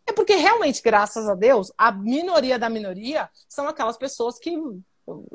[0.06, 4.54] É porque realmente, graças a Deus, a minoria da minoria são aquelas pessoas que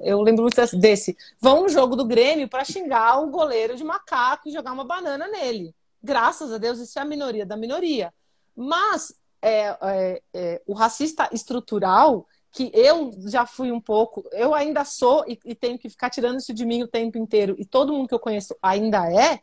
[0.03, 1.16] eu lembro muito desse.
[1.40, 5.28] Vão no jogo do Grêmio para xingar o goleiro de macaco e jogar uma banana
[5.28, 5.74] nele.
[6.03, 8.12] Graças a Deus, isso é a minoria da minoria.
[8.57, 14.84] Mas é, é, é, o racista estrutural, que eu já fui um pouco, eu ainda
[14.84, 17.93] sou e, e, tenho que ficar tirando isso de mim o tempo inteiro, e todo
[17.93, 19.41] mundo que eu conheço ainda é,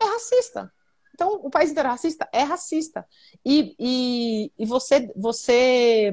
[0.00, 0.72] é racista.
[1.12, 2.28] Então, o país inteiro é racista?
[2.32, 3.06] É racista.
[3.44, 6.12] E, e, e você, você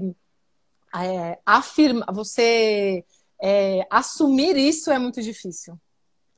[0.95, 3.03] é, afirma, você
[3.41, 5.79] é, assumir isso é muito difícil.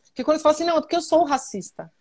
[0.06, 1.92] Porque quando você fala assim, não, é porque eu sou racista,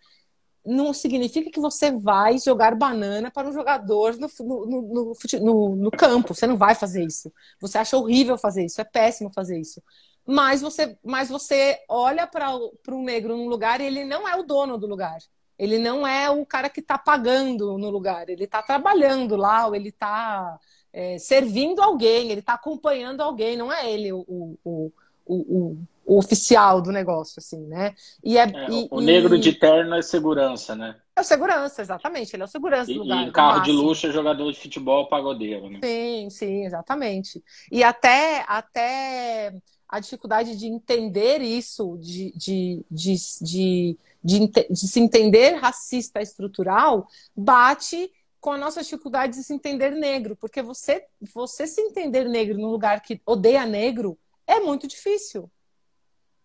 [0.65, 6.33] não significa que você vai jogar banana para um jogador no, no, no, no, campo.
[6.33, 7.31] Você não vai fazer isso.
[7.59, 9.81] Você acha horrível fazer isso, é péssimo fazer isso.
[10.25, 12.49] Mas você, mas você olha para
[12.89, 15.17] um negro num lugar e ele não é o dono do lugar.
[15.59, 18.29] Ele não é o cara que está pagando no lugar.
[18.29, 20.57] Ele está trabalhando lá, ou ele está
[20.93, 24.91] é, servindo alguém, ele está acompanhando alguém, não é ele o, o, o,
[25.25, 27.95] o, o oficial do negócio, assim, né?
[28.23, 29.39] E é, é e, o negro e...
[29.39, 30.95] de terno é segurança, né?
[31.15, 32.35] É o segurança, exatamente.
[32.35, 33.27] Ele é o segurança e, do lugar.
[33.27, 35.79] E carro de luxo é jogador de futebol pagodeiro, né?
[35.83, 37.43] Sim, sim, exatamente.
[37.71, 39.55] E até, até
[39.87, 47.07] a dificuldade de entender isso, de, de, de, de, de, de se entender racista estrutural,
[47.35, 52.57] bate com a nossa dificuldade de se entender negro, porque você, você se entender negro
[52.57, 55.49] num lugar que odeia negro é muito difícil.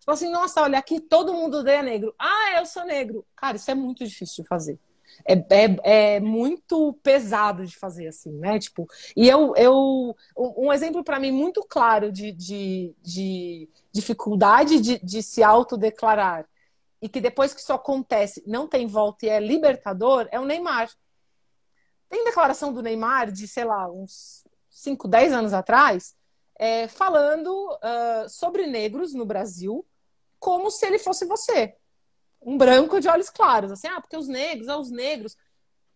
[0.09, 2.15] Tipo assim, nossa, olha, aqui todo mundo odeia negro.
[2.19, 3.27] Ah, eu sou negro.
[3.37, 4.81] Cara, isso é muito difícil de fazer.
[5.23, 8.59] É, é, é muito pesado de fazer, assim, né?
[8.59, 14.99] Tipo, e eu, eu um exemplo para mim muito claro de, de, de dificuldade de,
[14.99, 16.49] de se autodeclarar
[17.03, 20.91] e que depois que isso acontece não tem volta e é libertador é o Neymar.
[22.09, 26.17] Tem declaração do Neymar de, sei lá, uns 5, 10 anos atrás,
[26.59, 29.85] é, falando uh, sobre negros no Brasil
[30.39, 31.75] como se ele fosse você.
[32.41, 33.73] Um branco de olhos claros.
[33.73, 35.37] Assim, ah, porque os negros, ah, os negros.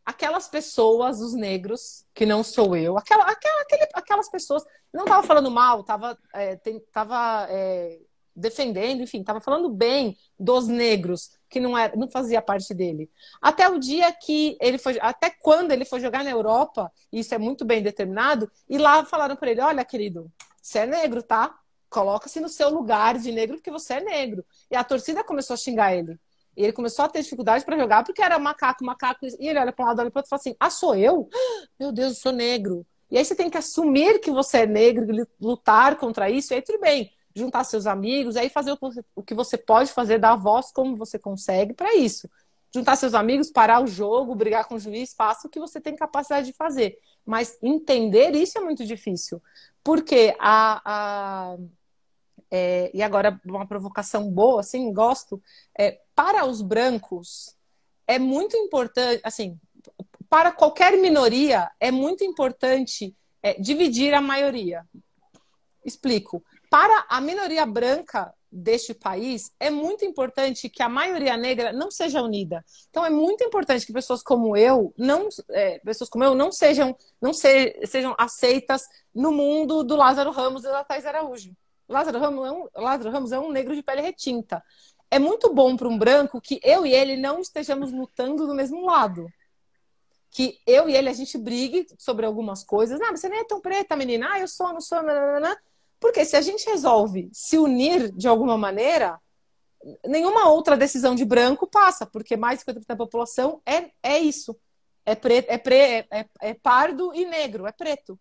[0.05, 4.65] Aquelas pessoas, os negros, que não sou eu, aquela, aquela, aquele, aquelas pessoas.
[4.93, 6.57] Não estava falando mal, estava é,
[6.93, 8.01] tava, é,
[8.35, 13.11] defendendo, enfim, estava falando bem dos negros, que não, era, não fazia parte dele.
[13.41, 17.39] Até o dia que ele foi, até quando ele foi jogar na Europa, isso é
[17.39, 20.31] muito bem determinado, e lá falaram para ele: olha, querido,
[20.61, 21.55] você é negro, tá?
[21.93, 24.45] Coloca-se no seu lugar de negro porque você é negro.
[24.71, 26.19] E a torcida começou a xingar ele.
[26.57, 29.27] E ele começou a ter dificuldade para jogar porque era macaco, macaco.
[29.39, 31.29] E ele olha para um lado, olha para outro e fala assim: Ah, sou eu?
[31.79, 32.87] Meu Deus, eu sou negro.
[33.11, 35.07] E aí você tem que assumir que você é negro,
[35.39, 38.77] lutar contra isso, e aí tudo bem juntar seus amigos, aí fazer
[39.15, 42.29] o que você pode fazer, dar voz como você consegue para isso.
[42.75, 45.95] Juntar seus amigos, parar o jogo, brigar com o juiz, faça o que você tem
[45.95, 46.99] capacidade de fazer.
[47.25, 49.43] Mas entender isso é muito difícil.
[49.85, 50.81] Porque a.
[50.85, 51.57] a
[52.55, 55.43] é, e agora, uma provocação boa, assim, gosto.
[55.79, 57.57] É, para os brancos,
[58.07, 59.59] é muito importante, assim,
[60.29, 64.87] para qualquer minoria, é muito importante é, dividir a maioria.
[65.83, 71.91] Explico para a minoria branca deste país, é muito importante que a maioria negra não
[71.91, 72.63] seja unida.
[72.91, 76.95] Então, é muito importante que pessoas como eu não, é, pessoas como eu não sejam,
[77.21, 81.55] não se, sejam aceitas no mundo do Lázaro Ramos e da Thais Araújo.
[81.93, 84.63] Lázaro Ramos, é um, Lázaro Ramos é um negro de pele retinta.
[85.11, 88.85] É muito bom para um branco que eu e ele não estejamos lutando do mesmo
[88.87, 89.29] lado.
[90.31, 93.01] Que eu e ele a gente brigue sobre algumas coisas.
[93.01, 94.31] Ah, você nem é tão preta, menina.
[94.33, 95.03] Ah, eu sou, não sou.
[95.03, 95.57] Nanana.
[96.01, 99.21] Porque se a gente resolve se unir de alguma maneira,
[100.07, 104.59] nenhuma outra decisão de branco passa, porque mais de 50% da população é, é isso.
[105.05, 108.19] É, preto, é, pre, é, é, é pardo e negro, é preto.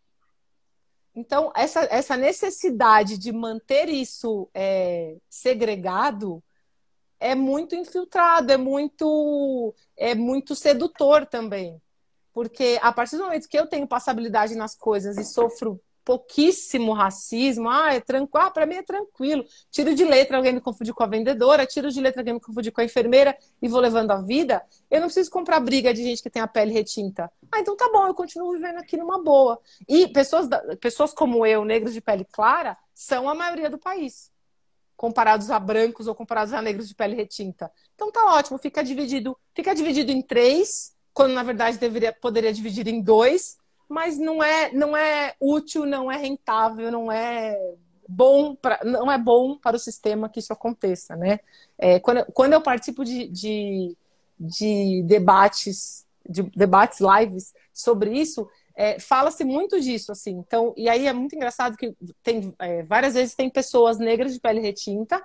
[1.14, 6.42] Então, essa, essa necessidade de manter isso é, segregado
[7.20, 11.82] é muito infiltrado, é muito, é muito sedutor também.
[12.34, 17.70] Porque a partir do momento que eu tenho passabilidade nas coisas e sofro pouquíssimo racismo.
[17.70, 18.46] Ah, é tranquilo.
[18.46, 19.46] Ah, para mim é tranquilo.
[19.70, 22.72] Tiro de letra, alguém me confunde com a vendedora, tiro de letra, alguém me confunde
[22.72, 24.64] com a enfermeira e vou levando a vida.
[24.90, 27.32] Eu não preciso comprar briga de gente que tem a pele retinta.
[27.52, 29.60] Ah, então tá bom, eu continuo vivendo aqui numa boa.
[29.88, 30.48] E pessoas,
[30.80, 34.32] pessoas como eu, negros de pele clara, são a maioria do país.
[34.96, 37.72] Comparados a brancos ou comparados a negros de pele retinta.
[37.96, 42.88] Então tá ótimo, fica dividido, fica dividido em três, quando na verdade deveria, poderia dividir
[42.88, 43.58] em dois,
[43.92, 47.56] mas não é, não é útil, não é rentável, não é
[48.08, 51.40] bom pra, não é bom para o sistema que isso aconteça, né?
[51.78, 53.98] É, quando, quando eu participo de, de,
[54.40, 60.32] de debates, de debates lives sobre isso, é, fala-se muito disso, assim.
[60.32, 64.40] Então, e aí é muito engraçado que tem é, várias vezes tem pessoas negras de
[64.40, 65.22] pele retinta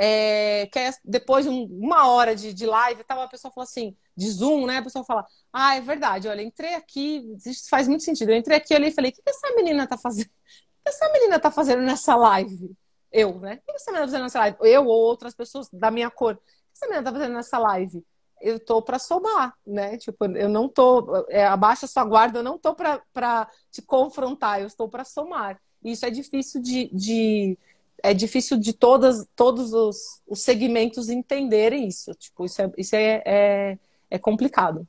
[0.00, 3.64] é, que é, depois de um, uma hora de, de live, tava, a pessoa falou
[3.64, 4.78] assim, de Zoom, né?
[4.78, 8.30] A pessoa fala, ah, é verdade, olha, entrei aqui, isso faz muito sentido.
[8.30, 10.30] Eu entrei aqui ali e falei, o que, que essa menina tá fazendo?
[10.80, 12.74] O que essa menina tá fazendo nessa live?
[13.12, 13.54] Eu, né?
[13.54, 14.56] O que essa menina tá fazendo nessa live?
[14.62, 16.34] Eu ou outras pessoas da minha cor.
[16.34, 16.42] O que
[16.72, 18.02] essa menina tá fazendo nessa live?
[18.40, 19.98] Eu tô para somar, né?
[19.98, 24.66] Tipo, eu não tô, é, abaixa sua guarda, eu não tô para te confrontar, eu
[24.66, 25.60] estou para somar.
[25.84, 27.58] Isso é difícil de, de
[28.02, 32.12] é difícil de todas, todos os, os segmentos entenderem isso.
[32.14, 33.78] Tipo, isso é, isso é, é,
[34.10, 34.86] é complicado.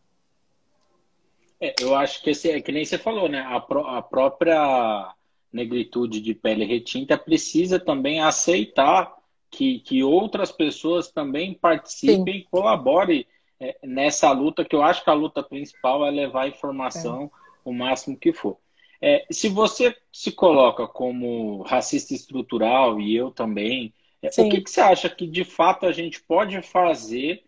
[1.60, 3.41] É, eu acho que esse, é que nem você falou, né?
[3.41, 5.14] A, pro, a própria
[5.51, 9.14] negritude de pele retinta precisa também aceitar
[9.51, 12.39] que, que outras pessoas também participem Sim.
[12.39, 13.26] e colaborem
[13.60, 17.30] é, nessa luta, que eu acho que a luta principal é levar a informação é.
[17.66, 18.57] o máximo que for.
[19.02, 24.70] É, se você se coloca como racista estrutural, e eu também, é, o que, que,
[24.70, 27.43] você acha que de fato a gente pode fazer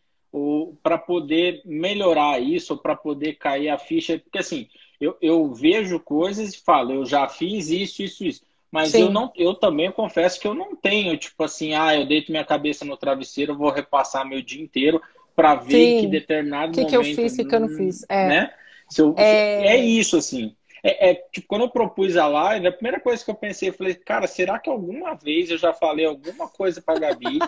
[0.81, 4.17] para poder melhorar isso, para poder cair a ficha?
[4.17, 8.41] Porque assim, eu, eu, vejo coisas e falo, eu já fiz isso, isso, isso.
[8.71, 12.31] Mas eu não, eu também confesso que eu não tenho, tipo assim, ah, eu deito
[12.31, 15.01] minha cabeça no travesseiro, vou repassar meu dia inteiro
[15.35, 16.01] para ver Sim.
[16.01, 16.99] que determinado que momento.
[16.99, 18.05] O que eu fiz e o que eu não fiz.
[18.07, 18.53] É, né?
[18.97, 19.75] Eu, é...
[19.75, 20.55] é isso, assim.
[20.83, 23.73] É, é, tipo, quando eu propus a live, a primeira coisa que eu pensei, eu
[23.73, 27.39] falei, cara, será que alguma vez eu já falei alguma coisa pra Gabi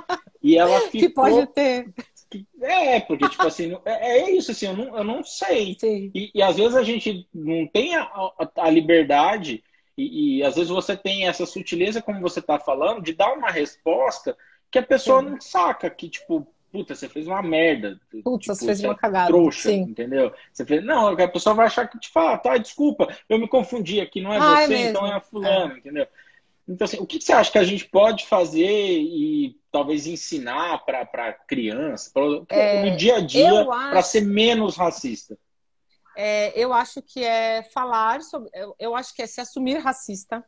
[0.42, 0.92] e ela ficou...
[1.02, 1.94] Que pode ter.
[2.62, 5.78] É, porque, tipo assim, é, é isso, assim, eu não, eu não sei.
[5.84, 9.64] E, e, às vezes a gente não tem a, a, a liberdade
[9.98, 13.52] e, e, às vezes você tem essa sutileza, como você tá falando, de dar uma
[13.52, 14.36] resposta
[14.72, 15.30] que a pessoa Sim.
[15.30, 18.00] não saca, que, tipo, puta, você fez uma merda.
[18.24, 19.28] Putz, tipo, você fez uma é cagada.
[19.28, 19.82] Trouxa, Sim.
[19.82, 20.34] entendeu?
[20.52, 20.84] Você fez.
[20.84, 24.34] Não, a pessoa vai achar que te fala, tá, desculpa, eu me confundi aqui, não
[24.34, 25.78] é ah, você, é então é a fulano, é.
[25.78, 26.08] entendeu?
[26.68, 31.34] Então, assim, o que você acha que a gente pode fazer e talvez ensinar para
[31.34, 35.38] criança, pra, é, no dia a dia, para ser menos racista?
[36.16, 38.50] É, eu acho que é falar sobre.
[38.54, 40.44] Eu, eu acho que é se assumir racista,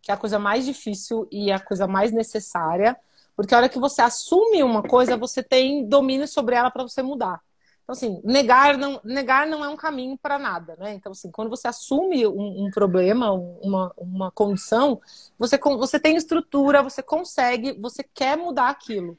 [0.00, 2.96] que é a coisa mais difícil e a coisa mais necessária
[3.36, 7.02] porque a hora que você assume uma coisa, você tem domínio sobre ela para você
[7.02, 7.40] mudar.
[7.82, 10.94] Então, assim, negar não, negar não é um caminho para nada, né?
[10.94, 15.00] Então, assim, quando você assume um, um, problema, uma, uma condição,
[15.36, 19.18] você, você tem estrutura, você consegue, você quer mudar aquilo.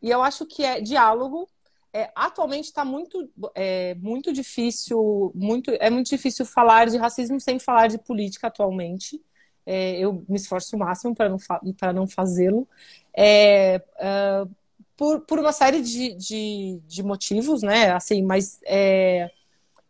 [0.00, 1.48] E eu acho que é diálogo.
[1.92, 7.58] É, atualmente está muito, é, muito difícil, muito, é muito difícil falar de racismo sem
[7.58, 9.20] falar de política atualmente.
[9.66, 11.38] É, eu me esforço o máximo para não,
[11.78, 12.68] para não fazê-lo
[13.16, 14.50] é, uh,
[14.96, 17.92] por, por uma série de, de, de, motivos, né?
[17.92, 19.30] Assim, mas é,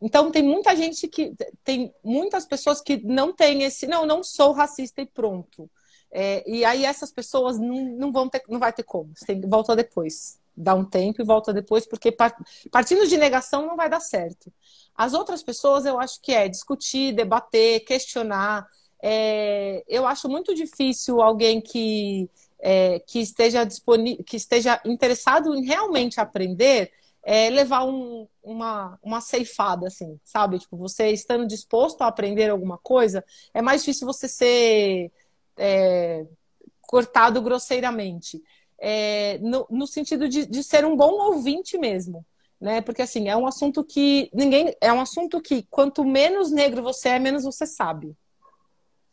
[0.00, 4.52] então tem muita gente que tem muitas pessoas que não têm esse, não, não sou
[4.52, 5.68] racista e pronto.
[6.10, 9.12] É, e aí essas pessoas não, não vão ter, não vai ter como.
[9.16, 10.38] Você tem, volta depois.
[10.56, 12.16] Dá um tempo e volta depois, porque
[12.70, 14.52] partindo de negação não vai dar certo.
[14.94, 18.64] As outras pessoas, eu acho que é discutir, debater, questionar.
[19.06, 23.68] É, eu acho muito difícil alguém que é, que, esteja
[24.24, 26.90] que esteja interessado em realmente aprender,
[27.22, 30.58] é, levar um, uma, uma ceifada, assim, sabe?
[30.58, 35.12] Tipo, você estando disposto a aprender alguma coisa, é mais difícil você ser
[35.58, 36.24] é,
[36.80, 38.42] cortado grosseiramente.
[38.78, 42.24] É, no, no, sentido de, de ser um bom ouvinte mesmo.
[42.58, 42.80] Né?
[42.80, 44.74] Porque assim, é um assunto que ninguém.
[44.80, 48.16] É um assunto que quanto menos negro você é, menos você sabe.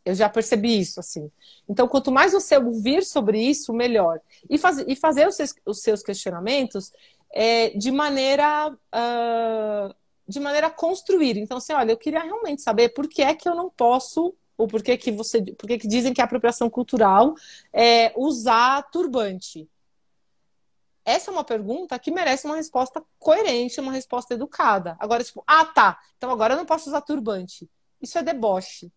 [0.04, 1.30] Eu já percebi isso, assim.
[1.68, 4.20] Então, quanto mais você ouvir sobre isso, melhor.
[4.50, 6.92] E, faz, e fazer os seus, os seus questionamentos
[7.32, 9.94] é, de maneira uh,
[10.26, 11.36] de maneira a construir.
[11.36, 14.66] Então, assim, olha, eu queria realmente saber por que é que eu não posso, ou
[14.66, 15.42] por que, que você.
[15.54, 17.34] Por que, que dizem que é apropriação cultural
[17.72, 19.68] é usar turbante?
[21.04, 24.96] Essa é uma pergunta que merece uma resposta coerente, uma resposta educada.
[25.00, 27.68] Agora, tipo, ah, tá, então agora eu não posso usar turbante.
[28.00, 28.90] Isso é deboche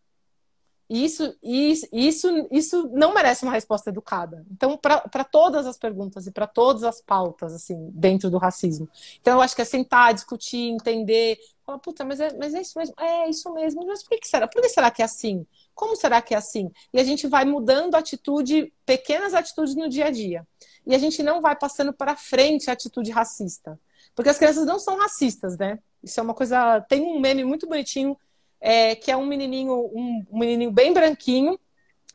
[0.88, 4.46] Isso, isso, isso, isso não merece uma resposta educada.
[4.52, 8.88] Então, para todas as perguntas e para todas as pautas, assim, dentro do racismo.
[9.20, 11.40] Então, eu acho que é sentar, discutir, entender.
[11.66, 12.94] Falar, puta, mas é, mas é isso mesmo?
[13.00, 13.86] É isso mesmo.
[13.88, 14.48] Mas por que, que será?
[14.48, 15.46] Por que será que é assim?
[15.74, 16.72] Como será que é assim?
[16.94, 20.48] E a gente vai mudando atitude, pequenas atitudes no dia a dia.
[20.86, 23.80] E a gente não vai passando para frente a atitude racista.
[24.14, 25.80] Porque as crianças não são racistas, né?
[26.04, 26.80] Isso é uma coisa.
[26.82, 28.16] Tem um meme muito bonitinho
[28.60, 31.60] é, que é um menininho, um, um, menininho bem branquinho,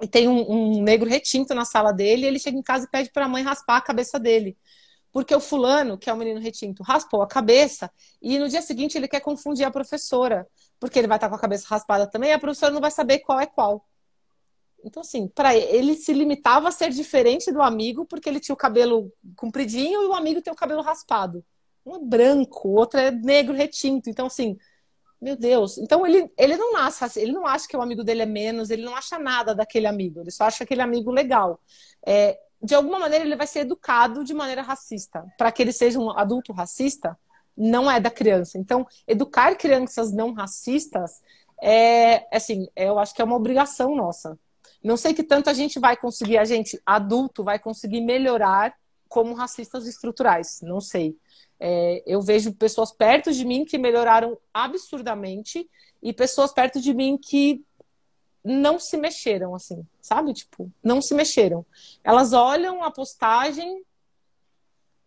[0.02, 2.90] e tem um, um, negro retinto na sala dele, e ele chega em casa e
[2.90, 4.56] pede para a mãe raspar a cabeça dele.
[5.12, 7.90] Porque o fulano, que é o menino retinto, raspou a cabeça
[8.22, 10.46] e no dia seguinte ele quer confundir a professora,
[10.78, 13.18] porque ele vai estar com a cabeça raspada também, e a professora não vai saber
[13.18, 13.84] qual é qual.
[14.84, 18.58] Então, assim, para ele se limitava a ser diferente do amigo, porque ele tinha o
[18.58, 21.44] cabelo compridinho e o amigo tem o cabelo raspado.
[21.84, 24.08] Um é branco, o outro é negro retinto.
[24.08, 24.56] Então, assim,
[25.20, 25.78] meu Deus.
[25.78, 28.70] Então ele, ele não nasce assim, ele não acha que o amigo dele é menos,
[28.70, 31.60] ele não acha nada daquele amigo, ele só acha aquele amigo legal.
[32.06, 35.24] É, de alguma maneira ele vai ser educado de maneira racista.
[35.38, 37.18] Para que ele seja um adulto racista,
[37.56, 38.58] não é da criança.
[38.58, 41.20] Então, educar crianças não racistas
[41.62, 44.38] é assim, eu acho que é uma obrigação nossa.
[44.82, 48.74] Não sei que tanto a gente vai conseguir, a gente adulto vai conseguir melhorar
[49.10, 51.18] como racistas estruturais, não sei.
[51.58, 55.68] É, eu vejo pessoas perto de mim que melhoraram absurdamente
[56.00, 57.62] e pessoas perto de mim que
[58.42, 60.32] não se mexeram, assim, sabe?
[60.32, 61.66] Tipo, não se mexeram.
[62.04, 63.84] Elas olham a postagem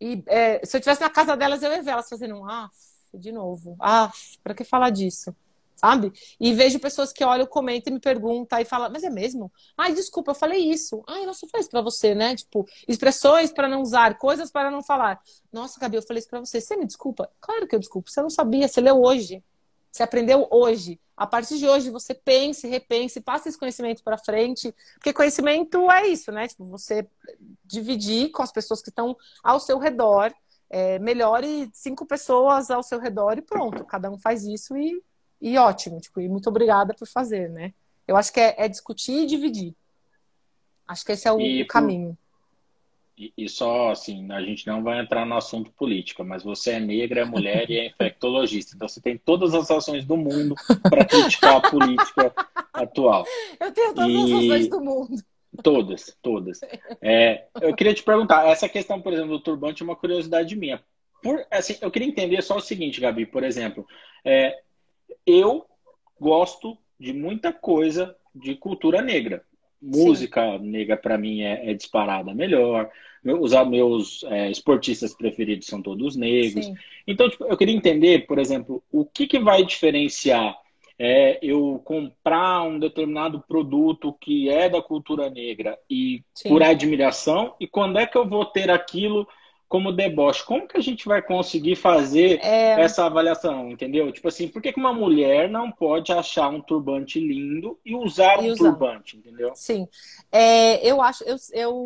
[0.01, 2.69] e é, se eu estivesse na casa delas, eu ia ver elas fazendo, ah,
[3.13, 4.11] de novo, ah,
[4.43, 5.33] para que falar disso?
[5.83, 6.13] Sabe?
[6.39, 9.51] E vejo pessoas que olham, comentam e me perguntam e falam, mas é mesmo?
[9.77, 11.03] Ai, desculpa, eu falei isso.
[11.05, 12.37] Ai, nossa, eu falei isso pra você, né?
[12.37, 15.21] Tipo, expressões para não usar, coisas para não falar.
[15.51, 16.61] Nossa, Gabi, eu falei isso pra você.
[16.61, 17.29] Você me desculpa?
[17.41, 18.09] Claro que eu desculpo.
[18.09, 19.43] Você não sabia, você leu hoje.
[19.91, 21.01] Você aprendeu hoje.
[21.17, 24.73] A partir de hoje, você pense, repense, passe esse conhecimento para frente.
[24.93, 26.47] Porque conhecimento é isso, né?
[26.47, 27.05] Tipo, você
[27.65, 30.33] dividir com as pessoas que estão ao seu redor.
[30.69, 33.83] É, melhore cinco pessoas ao seu redor e pronto.
[33.83, 35.03] Cada um faz isso e
[35.43, 37.73] e ótimo, tipo, e muito obrigada por fazer, né?
[38.07, 39.75] Eu acho que é, é discutir e dividir.
[40.87, 42.17] Acho que esse é o, e, caminho.
[43.17, 46.79] E, e, só assim, a gente não vai entrar no assunto político, mas você é
[46.79, 48.73] negra, é mulher e é infectologista.
[48.73, 50.55] Então você tem todas as ações do mundo
[50.89, 52.33] para criticar a política
[52.71, 53.25] atual.
[53.59, 54.33] Eu tenho todas e...
[54.33, 55.23] as ações do mundo.
[55.61, 56.61] Todas, todas.
[57.01, 60.81] É, eu queria te perguntar, essa questão, por exemplo, do turbante é uma curiosidade minha.
[61.21, 63.85] Por, assim, eu queria entender só o seguinte, Gabi, por exemplo,
[64.25, 64.62] é,
[65.25, 65.65] eu
[66.19, 69.43] gosto de muita coisa de cultura negra.
[69.81, 70.69] Música Sim.
[70.69, 72.89] negra, para mim, é, é, disparada melhor.
[73.23, 76.65] Os meus é, esportistas preferidos são todos negros.
[76.65, 76.75] Sim.
[77.05, 80.57] Então, tipo, eu queria entender, por exemplo, o que, que vai diferenciar
[80.97, 86.49] é, eu comprar um determinado produto que é da cultura negra e Sim.
[86.49, 89.27] por admiração, e quando é que eu vou ter aquilo
[89.73, 90.45] como deboche.
[90.45, 92.79] Como que a gente vai conseguir fazer é...
[92.79, 94.11] essa avaliação, entendeu?
[94.11, 98.43] Tipo assim, por que, que uma mulher não pode achar um turbante lindo e usar
[98.43, 98.69] e um usar.
[98.69, 99.51] turbante, entendeu?
[99.55, 99.87] Sim.
[100.31, 101.85] É, eu acho, eu, eu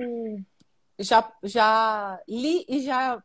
[0.99, 3.23] já, já li e já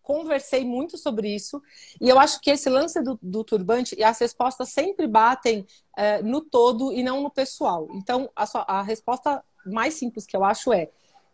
[0.00, 1.60] conversei muito sobre isso,
[2.00, 6.22] e eu acho que esse lance do, do turbante e as respostas sempre batem é,
[6.22, 7.88] no todo e não no pessoal.
[7.94, 10.88] Então, a, sua, a resposta mais simples que eu acho é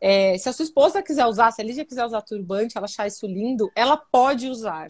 [0.07, 3.07] é, se a sua esposa quiser usar, se a Lígia quiser usar turbante, ela achar
[3.07, 4.89] isso lindo, ela pode usar.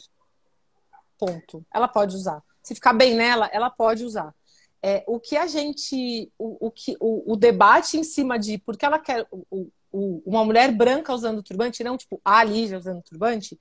[1.16, 1.64] Ponto.
[1.72, 2.42] Ela pode usar.
[2.64, 4.34] Se ficar bem nela, ela pode usar.
[4.82, 6.32] É, o que a gente.
[6.36, 10.44] O, o, que, o, o, debate em cima de por que ela quer o, uma
[10.44, 13.56] mulher branca usando turbante, não tipo a Lígia usando turbante,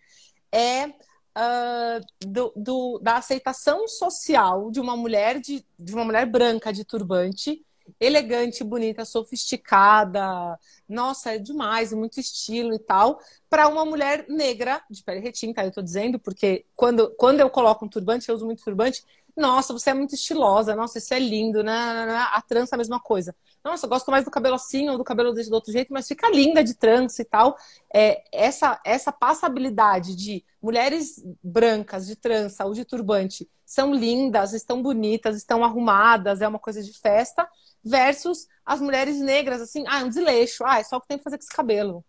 [0.51, 6.73] é uh, do, do, da aceitação social de uma mulher de, de uma mulher branca
[6.73, 7.63] de turbante
[7.99, 13.19] elegante, bonita, sofisticada, nossa, é demais, muito estilo e tal,
[13.49, 17.85] para uma mulher negra, de pele retinta, eu tô dizendo, porque quando, quando eu coloco
[17.85, 19.03] um turbante, eu uso muito turbante,
[19.35, 21.73] nossa, você é muito estilosa, nossa, isso é lindo, né?
[22.31, 23.35] A trança é a mesma coisa.
[23.63, 26.07] Nossa, eu gosto mais do cabelo assim ou do cabelo desse do outro jeito, mas
[26.07, 27.57] fica linda de trança e tal.
[27.91, 34.83] É, essa, essa passabilidade de mulheres brancas de trança ou de turbante são lindas, estão
[34.83, 37.47] bonitas, estão arrumadas, é uma coisa de festa,
[37.83, 41.17] versus as mulheres negras, assim, ah, é um desleixo, ah, é só o que tem
[41.17, 42.03] que fazer com esse cabelo.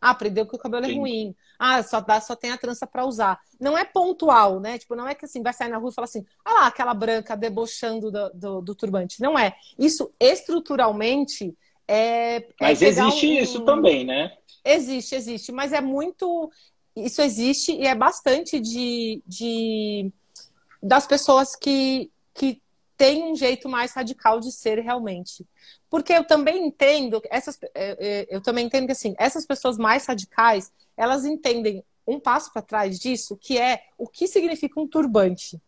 [0.00, 0.94] Ah, aprendeu que o cabelo é Sim.
[0.94, 1.34] é ruim.
[1.58, 3.40] Ah, só, dá, só tem a trança para usar.
[3.58, 4.78] Não é pontual, né?
[4.78, 6.92] Tipo, não é que assim, vai sair na rua e falar assim, ah lá, aquela
[6.92, 9.20] branca debochando do, do, do turbante.
[9.20, 9.56] Não é.
[9.78, 11.56] Isso estruturalmente
[11.88, 12.36] é.
[12.36, 13.32] é mas é existe um...
[13.32, 14.36] isso também, né?
[14.64, 15.52] Existe, existe.
[15.52, 16.50] Mas é muito.
[16.94, 20.10] Isso existe e é bastante de, de
[20.82, 22.60] das pessoas que, que
[22.96, 25.46] tem um jeito mais radical de ser realmente.
[25.90, 30.06] Porque eu também entendo, essas, é, é, eu também entendo que assim, essas pessoas mais
[30.06, 35.60] radicais, elas entendem um passo para trás disso, que é o que significa um turbante.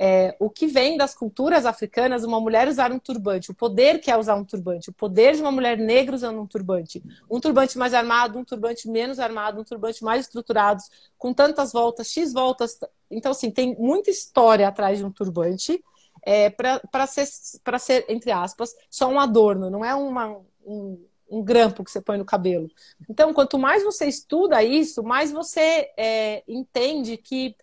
[0.00, 4.12] É, o que vem das culturas africanas, uma mulher usar um turbante, o poder que
[4.12, 7.76] é usar um turbante, o poder de uma mulher negra usando um turbante, um turbante
[7.76, 10.80] mais armado, um turbante menos armado, um turbante mais estruturado,
[11.16, 12.78] com tantas voltas, X voltas.
[13.10, 15.82] Então, assim, tem muita história atrás de um turbante
[16.30, 21.82] é, para ser, ser, entre aspas, só um adorno, não é uma, um, um grampo
[21.82, 22.70] que você põe no cabelo.
[23.08, 27.56] Então, quanto mais você estuda isso, mais você é, entende que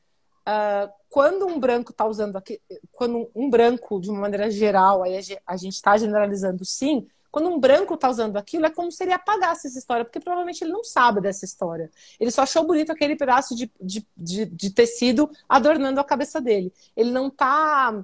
[0.47, 2.59] uh, quando um branco está usando aqui,
[2.91, 7.59] quando um branco, de uma maneira geral, aí a gente está generalizando sim, quando um
[7.59, 10.84] branco está usando aquilo, é como se ele apagasse essa história, porque provavelmente ele não
[10.84, 11.91] sabe dessa história.
[12.20, 16.74] Ele só achou bonito aquele pedaço de, de, de, de tecido adornando a cabeça dele.
[16.95, 18.03] Ele não está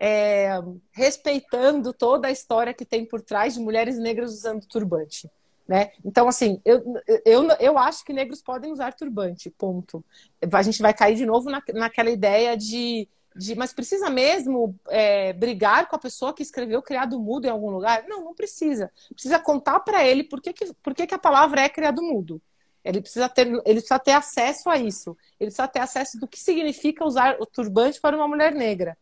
[0.00, 0.50] é,
[0.92, 5.30] respeitando toda a história que tem por trás de mulheres negras usando turbante.
[5.66, 5.92] Né?
[6.04, 6.82] Então, assim, eu,
[7.24, 10.04] eu, eu acho que negros podem usar turbante, ponto.
[10.52, 15.32] A gente vai cair de novo na, naquela ideia de, de mas precisa mesmo é,
[15.32, 18.04] brigar com a pessoa que escreveu criado mudo em algum lugar?
[18.06, 18.92] Não, não precisa.
[19.14, 22.42] Precisa contar para ele por que, que, por que, que a palavra é criado mudo.
[22.84, 25.16] Ele precisa, ter, ele precisa ter acesso a isso.
[25.40, 28.98] Ele precisa ter acesso do que significa usar o turbante para uma mulher negra.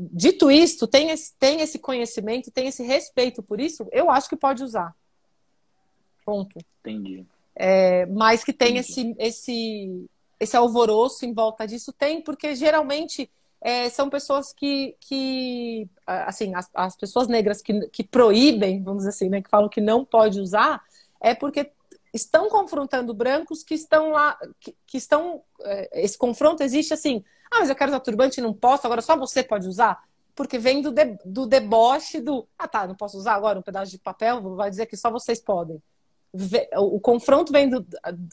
[0.00, 4.36] Dito isto, tem esse, tem esse conhecimento, tem esse respeito por isso, eu acho que
[4.36, 4.94] pode usar.
[6.24, 6.56] Ponto.
[6.80, 7.26] Entendi.
[7.56, 13.28] É, mas que tem esse, esse, esse alvoroço em volta disso, tem, porque geralmente
[13.60, 19.10] é, são pessoas que, que assim, as, as, pessoas negras que, que proíbem, vamos dizer
[19.10, 20.80] assim, né, que falam que não pode usar,
[21.20, 21.72] é porque
[22.12, 25.42] estão confrontando brancos que estão lá, que, que estão.
[25.62, 29.00] É, esse confronto existe assim, ah, mas eu quero usar turbante e não posso, agora
[29.00, 30.02] só você pode usar?
[30.34, 32.46] Porque vem do, de, do deboche do.
[32.58, 35.40] Ah, tá, não posso usar agora um pedaço de papel, vai dizer que só vocês
[35.40, 35.82] podem.
[36.76, 37.84] O, confronto vem do.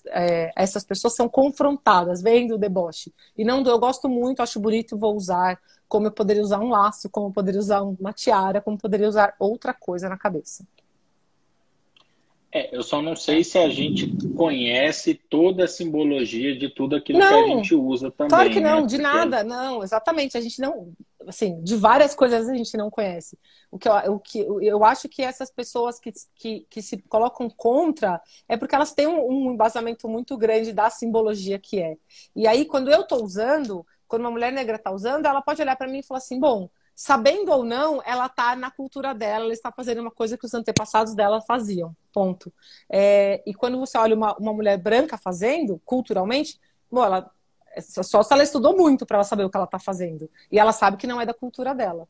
[0.08, 3.14] É, essas pessoas são confrontadas, vem do deboche.
[3.38, 5.60] E não do eu gosto muito, acho bonito, vou usar.
[5.88, 9.08] Como eu poderia usar um laço, como eu poderia usar uma tiara, como eu poderia
[9.08, 10.66] usar outra coisa na cabeça.
[12.56, 17.20] É, eu só não sei se a gente conhece toda a simbologia de tudo aquilo
[17.20, 18.30] não, que a gente usa também.
[18.30, 18.88] Claro que não, né?
[18.88, 20.38] de nada, não, exatamente.
[20.38, 20.94] A gente não,
[21.28, 23.38] assim, de várias coisas a gente não conhece.
[23.70, 27.50] O que eu, o que, eu acho que essas pessoas que, que, que se colocam
[27.50, 31.98] contra é porque elas têm um, um embasamento muito grande da simbologia que é.
[32.34, 35.76] E aí, quando eu estou usando, quando uma mulher negra está usando, ela pode olhar
[35.76, 39.54] para mim e falar assim: bom, sabendo ou não, ela está na cultura dela, ela
[39.54, 41.94] está fazendo uma coisa que os antepassados dela faziam.
[42.16, 42.54] Ponto.
[42.90, 46.58] É, e quando você olha uma, uma mulher branca fazendo, culturalmente,
[46.90, 47.30] bom, ela,
[47.82, 50.32] só se ela estudou muito para ela saber o que ela está fazendo.
[50.50, 52.08] E ela sabe que não é da cultura dela.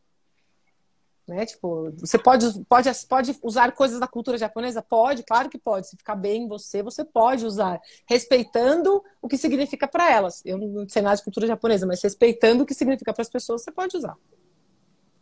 [1.27, 1.43] Né?
[1.47, 4.79] Tipo, você pode, pode, pode usar coisas da cultura japonesa?
[4.79, 5.87] Pode, claro que pode.
[5.87, 10.43] Se ficar bem em você, você pode usar, respeitando o que significa para elas.
[10.45, 13.63] Eu não sei nada de cultura japonesa, mas respeitando o que significa para as pessoas,
[13.63, 14.15] você pode usar.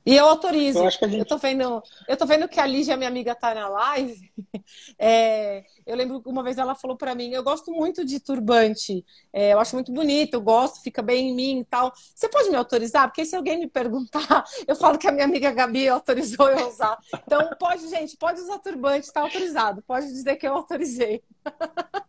[0.06, 0.80] E eu autorizo.
[0.80, 1.18] Eu, gente...
[1.18, 4.32] eu, tô vendo, eu tô vendo que a Lígia, minha amiga, tá na live.
[4.98, 9.04] É, eu lembro que uma vez ela falou para mim: eu gosto muito de turbante.
[9.34, 11.92] É, eu acho muito bonito, eu gosto, fica bem em mim e tal.
[12.16, 13.08] Você pode me autorizar?
[13.08, 16.98] Porque se alguém me perguntar, eu falo que a minha amiga Gabi autorizou eu usar.
[17.26, 19.82] Então, pode, gente, pode usar turbante, tá autorizado.
[19.82, 21.22] Pode dizer que eu autorizei.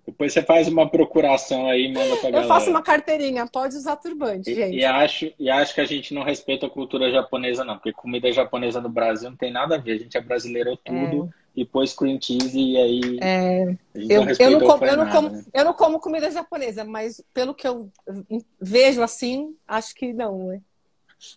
[0.06, 2.44] Depois você faz uma procuração aí e manda pra galera.
[2.44, 4.76] Eu faço uma carteirinha, pode usar turbante, e, gente.
[4.76, 8.30] E acho, e acho que a gente não respeita a cultura japonesa, não, porque comida
[8.32, 9.92] japonesa no Brasil não tem nada a ver.
[9.92, 11.32] A gente é brasileiro tudo.
[11.40, 11.44] É.
[11.56, 13.18] E pôs cream cheese e aí.
[13.20, 15.44] É, eu, não eu, não como, eu, não como, né?
[15.52, 17.88] eu não como comida japonesa, mas pelo que eu
[18.60, 20.60] vejo assim, acho que não, né?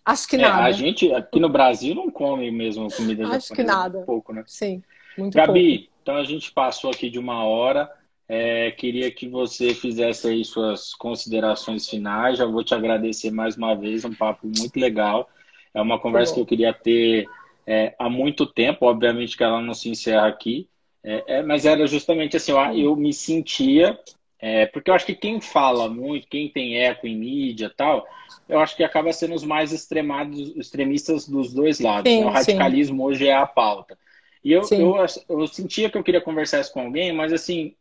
[0.04, 0.64] Acho que é, nada.
[0.64, 3.36] A gente aqui no Brasil não come mesmo comida japonesa.
[3.36, 4.00] Acho que nada.
[4.00, 4.42] Pouco, né?
[4.46, 4.82] Sim,
[5.16, 5.97] muito Gabi, pouco.
[6.08, 7.90] Então a gente passou aqui de uma hora.
[8.26, 12.38] É, queria que você fizesse aí suas considerações finais.
[12.38, 15.28] Já vou te agradecer mais uma vez, um papo muito legal.
[15.74, 17.28] É uma conversa que eu queria ter
[17.66, 20.66] é, há muito tempo, obviamente que ela não se encerra aqui,
[21.04, 23.98] é, é mas era justamente assim, eu, eu me sentia,
[24.40, 28.06] é, porque eu acho que quem fala muito, quem tem eco em mídia tal,
[28.48, 32.10] eu acho que acaba sendo os mais extremados, extremistas dos dois lados.
[32.10, 32.26] Sim, né?
[32.26, 33.02] O radicalismo sim.
[33.02, 33.98] hoje é a pauta.
[34.48, 34.96] E eu, eu,
[35.28, 37.74] eu, sentia que eu queria conversar isso com alguém, mas assim,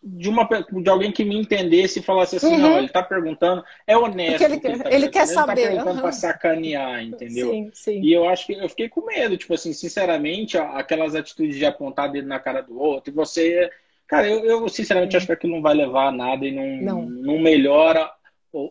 [0.00, 2.58] de uma de alguém que me entendesse e falasse assim, uhum.
[2.58, 4.38] não, ele está perguntando, é honesto.
[4.38, 5.52] Porque ele, ele, tá ele quer saber.
[5.52, 6.02] Ele tá perguntando uhum.
[6.02, 7.50] para sacanear, entendeu?
[7.50, 8.00] Sim, sim.
[8.02, 12.12] E eu acho que eu fiquei com medo, tipo assim, sinceramente, aquelas atitudes de apontar
[12.12, 13.68] dedo na cara do outro, e você.
[14.06, 17.02] Cara, eu, eu sinceramente acho que aquilo não vai levar a nada e não, não.
[17.02, 18.08] não melhora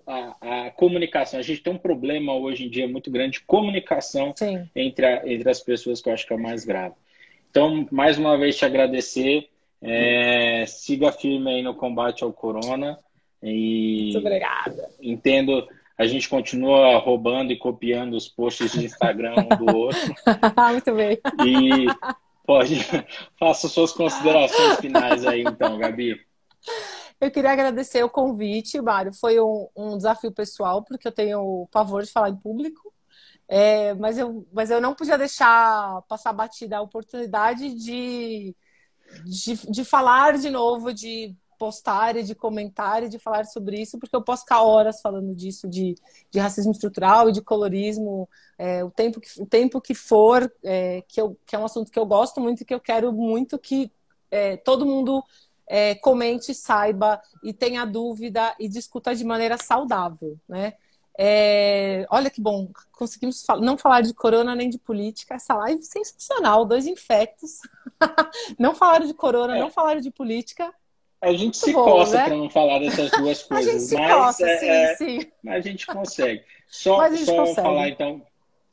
[0.07, 1.37] a, a, comunicação.
[1.37, 4.33] A gente tem um problema hoje em dia muito grande de comunicação
[4.73, 6.95] entre, a, entre as pessoas que eu acho que é o mais grave.
[7.51, 9.49] Então, mais uma vez, te agradecer.
[9.81, 12.97] É, siga firme aí no combate ao corona.
[13.43, 14.89] E Muito obrigada.
[15.01, 19.99] Entendo, a gente continua roubando e copiando os posts de Instagram um do outro.
[20.71, 21.19] Muito bem.
[21.45, 21.87] E
[22.45, 22.77] pode,
[23.37, 26.21] faça suas considerações finais aí, então, Gabi.
[27.19, 29.13] Eu queria agradecer o convite, Mário.
[29.13, 32.90] Foi um, um desafio pessoal, porque eu tenho pavor de falar em público.
[33.53, 38.55] É, mas, eu, mas eu não podia deixar passar batida a oportunidade de,
[39.25, 43.99] de, de falar de novo, de postar e de comentar e de falar sobre isso,
[43.99, 45.95] porque eu posso ficar horas falando disso, de,
[46.31, 48.27] de racismo estrutural e de colorismo,
[48.57, 51.91] é, o, tempo que, o tempo que for, é, que, eu, que é um assunto
[51.91, 53.91] que eu gosto muito e que eu quero muito que
[54.31, 55.21] é, todo mundo
[55.67, 60.75] é, comente, saiba e tenha dúvida e discuta de maneira saudável, né?
[61.17, 65.35] É, olha que bom, conseguimos não falar de corona nem de política.
[65.35, 67.59] Essa live sensacional, dois infectos.
[68.57, 69.59] não falaram de corona, é.
[69.59, 70.73] não falaram de política.
[71.21, 72.25] A gente Muito se bom, coça né?
[72.25, 73.67] para não falar dessas duas coisas.
[73.67, 75.31] a gente se mas, coça, é, sim, é, sim.
[75.43, 76.43] Mas a gente consegue.
[76.67, 77.61] Só, gente só consegue.
[77.61, 78.21] falar então,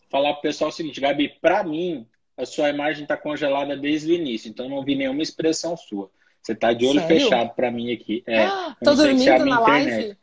[0.09, 4.13] falar para o pessoal o seguinte, Gabi, para mim, a sua imagem está congelada desde
[4.13, 6.11] o início, então não vi nenhuma expressão sua.
[6.41, 7.21] Você tá de olho Sério?
[7.21, 8.23] fechado para mim aqui.
[8.27, 10.17] É, ah, tô dormindo é na live?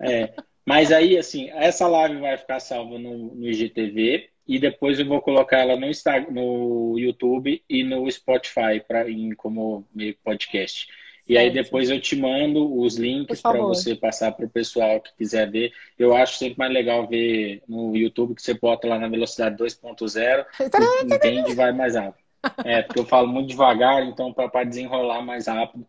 [0.00, 0.32] É.
[0.70, 5.20] Mas aí, assim, essa live vai ficar salva no, no IGTV e depois eu vou
[5.20, 10.86] colocar ela no, Instagram, no YouTube e no Spotify pra, em, como meio podcast.
[11.28, 15.12] E aí depois eu te mando os links para você passar para o pessoal que
[15.16, 15.72] quiser ver.
[15.98, 20.46] Eu acho sempre mais legal ver no YouTube que você bota lá na velocidade 2.0,
[21.02, 22.22] entende vai mais rápido.
[22.64, 25.84] É, porque eu falo muito devagar, então para desenrolar mais rápido.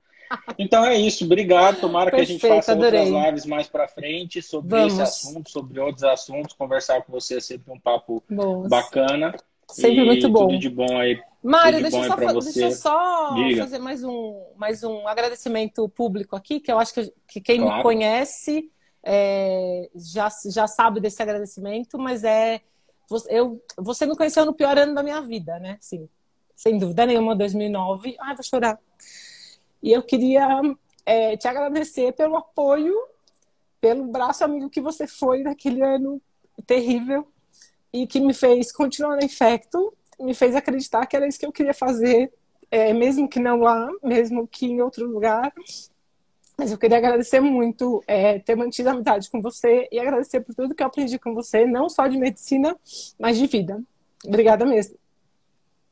[0.58, 1.80] Então é isso, obrigado.
[1.80, 3.02] Tomara Perfeito, que a gente faça adorei.
[3.02, 4.94] outras lives mais para frente sobre Vamos.
[4.94, 6.54] esse assunto, sobre outros assuntos.
[6.54, 8.24] Conversar com você é sempre um papo
[8.70, 9.36] bacana.
[9.70, 10.48] Sempre e muito bom.
[10.48, 11.22] Tudo de bom aí.
[11.44, 16.72] Mário, deixa, só, deixa, eu só, fazer mais um, mais um agradecimento público aqui, que
[16.72, 17.78] eu acho que, que quem claro.
[17.78, 18.70] me conhece
[19.04, 22.62] é, já, já sabe desse agradecimento, mas é.
[23.28, 25.78] Eu, você me conheceu no pior ano da minha vida, né?
[25.82, 26.08] Sim,
[26.56, 28.16] sem dúvida nenhuma, 2009.
[28.22, 28.80] Ai, vou chorar.
[29.82, 30.62] E eu queria
[31.06, 32.96] é, te agradecer pelo apoio,
[33.80, 36.22] pelo braço amigo que você foi naquele ano
[36.66, 37.28] terrível
[37.92, 41.52] e que me fez continuar no infecto, me fez acreditar que era isso que eu
[41.52, 42.32] queria fazer,
[42.70, 45.52] é, mesmo que não lá, mesmo que em outro lugar.
[46.58, 50.54] Mas eu queria agradecer muito é, ter mantido a amizade com você e agradecer por
[50.54, 52.78] tudo que eu aprendi com você, não só de medicina,
[53.20, 53.82] mas de vida.
[54.24, 54.96] Obrigada mesmo.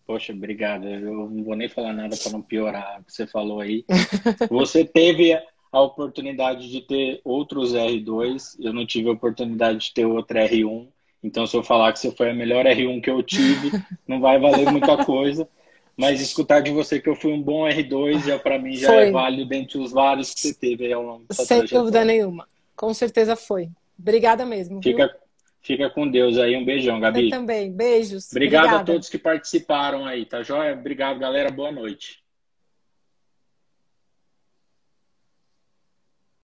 [0.09, 0.87] Poxa, obrigado.
[0.87, 3.85] Eu não vou nem falar nada para não piorar o que você falou aí.
[4.49, 5.39] Você teve
[5.71, 10.87] a oportunidade de ter outros R2, eu não tive a oportunidade de ter outro R1.
[11.23, 13.69] Então, se eu falar que você foi a melhor R1 que eu tive,
[14.07, 15.47] não vai valer muita coisa.
[15.95, 18.95] Mas escutar de você que eu fui um bom R2 já para mim já é
[18.95, 19.07] foi.
[19.09, 22.47] é válido dentre os vários que você teve ao longo da Sem dúvida nenhuma.
[22.75, 23.69] Com certeza foi.
[23.99, 24.81] Obrigada mesmo.
[24.81, 25.15] Fica, viu?
[25.61, 26.55] Fica com Deus aí.
[26.55, 27.25] Um beijão, Gabi.
[27.25, 27.71] Eu também.
[27.71, 28.31] Beijos.
[28.31, 28.83] Obrigado Obrigada.
[28.83, 30.73] a todos que participaram aí, tá joia?
[30.73, 31.51] Obrigado, galera.
[31.51, 32.19] Boa noite.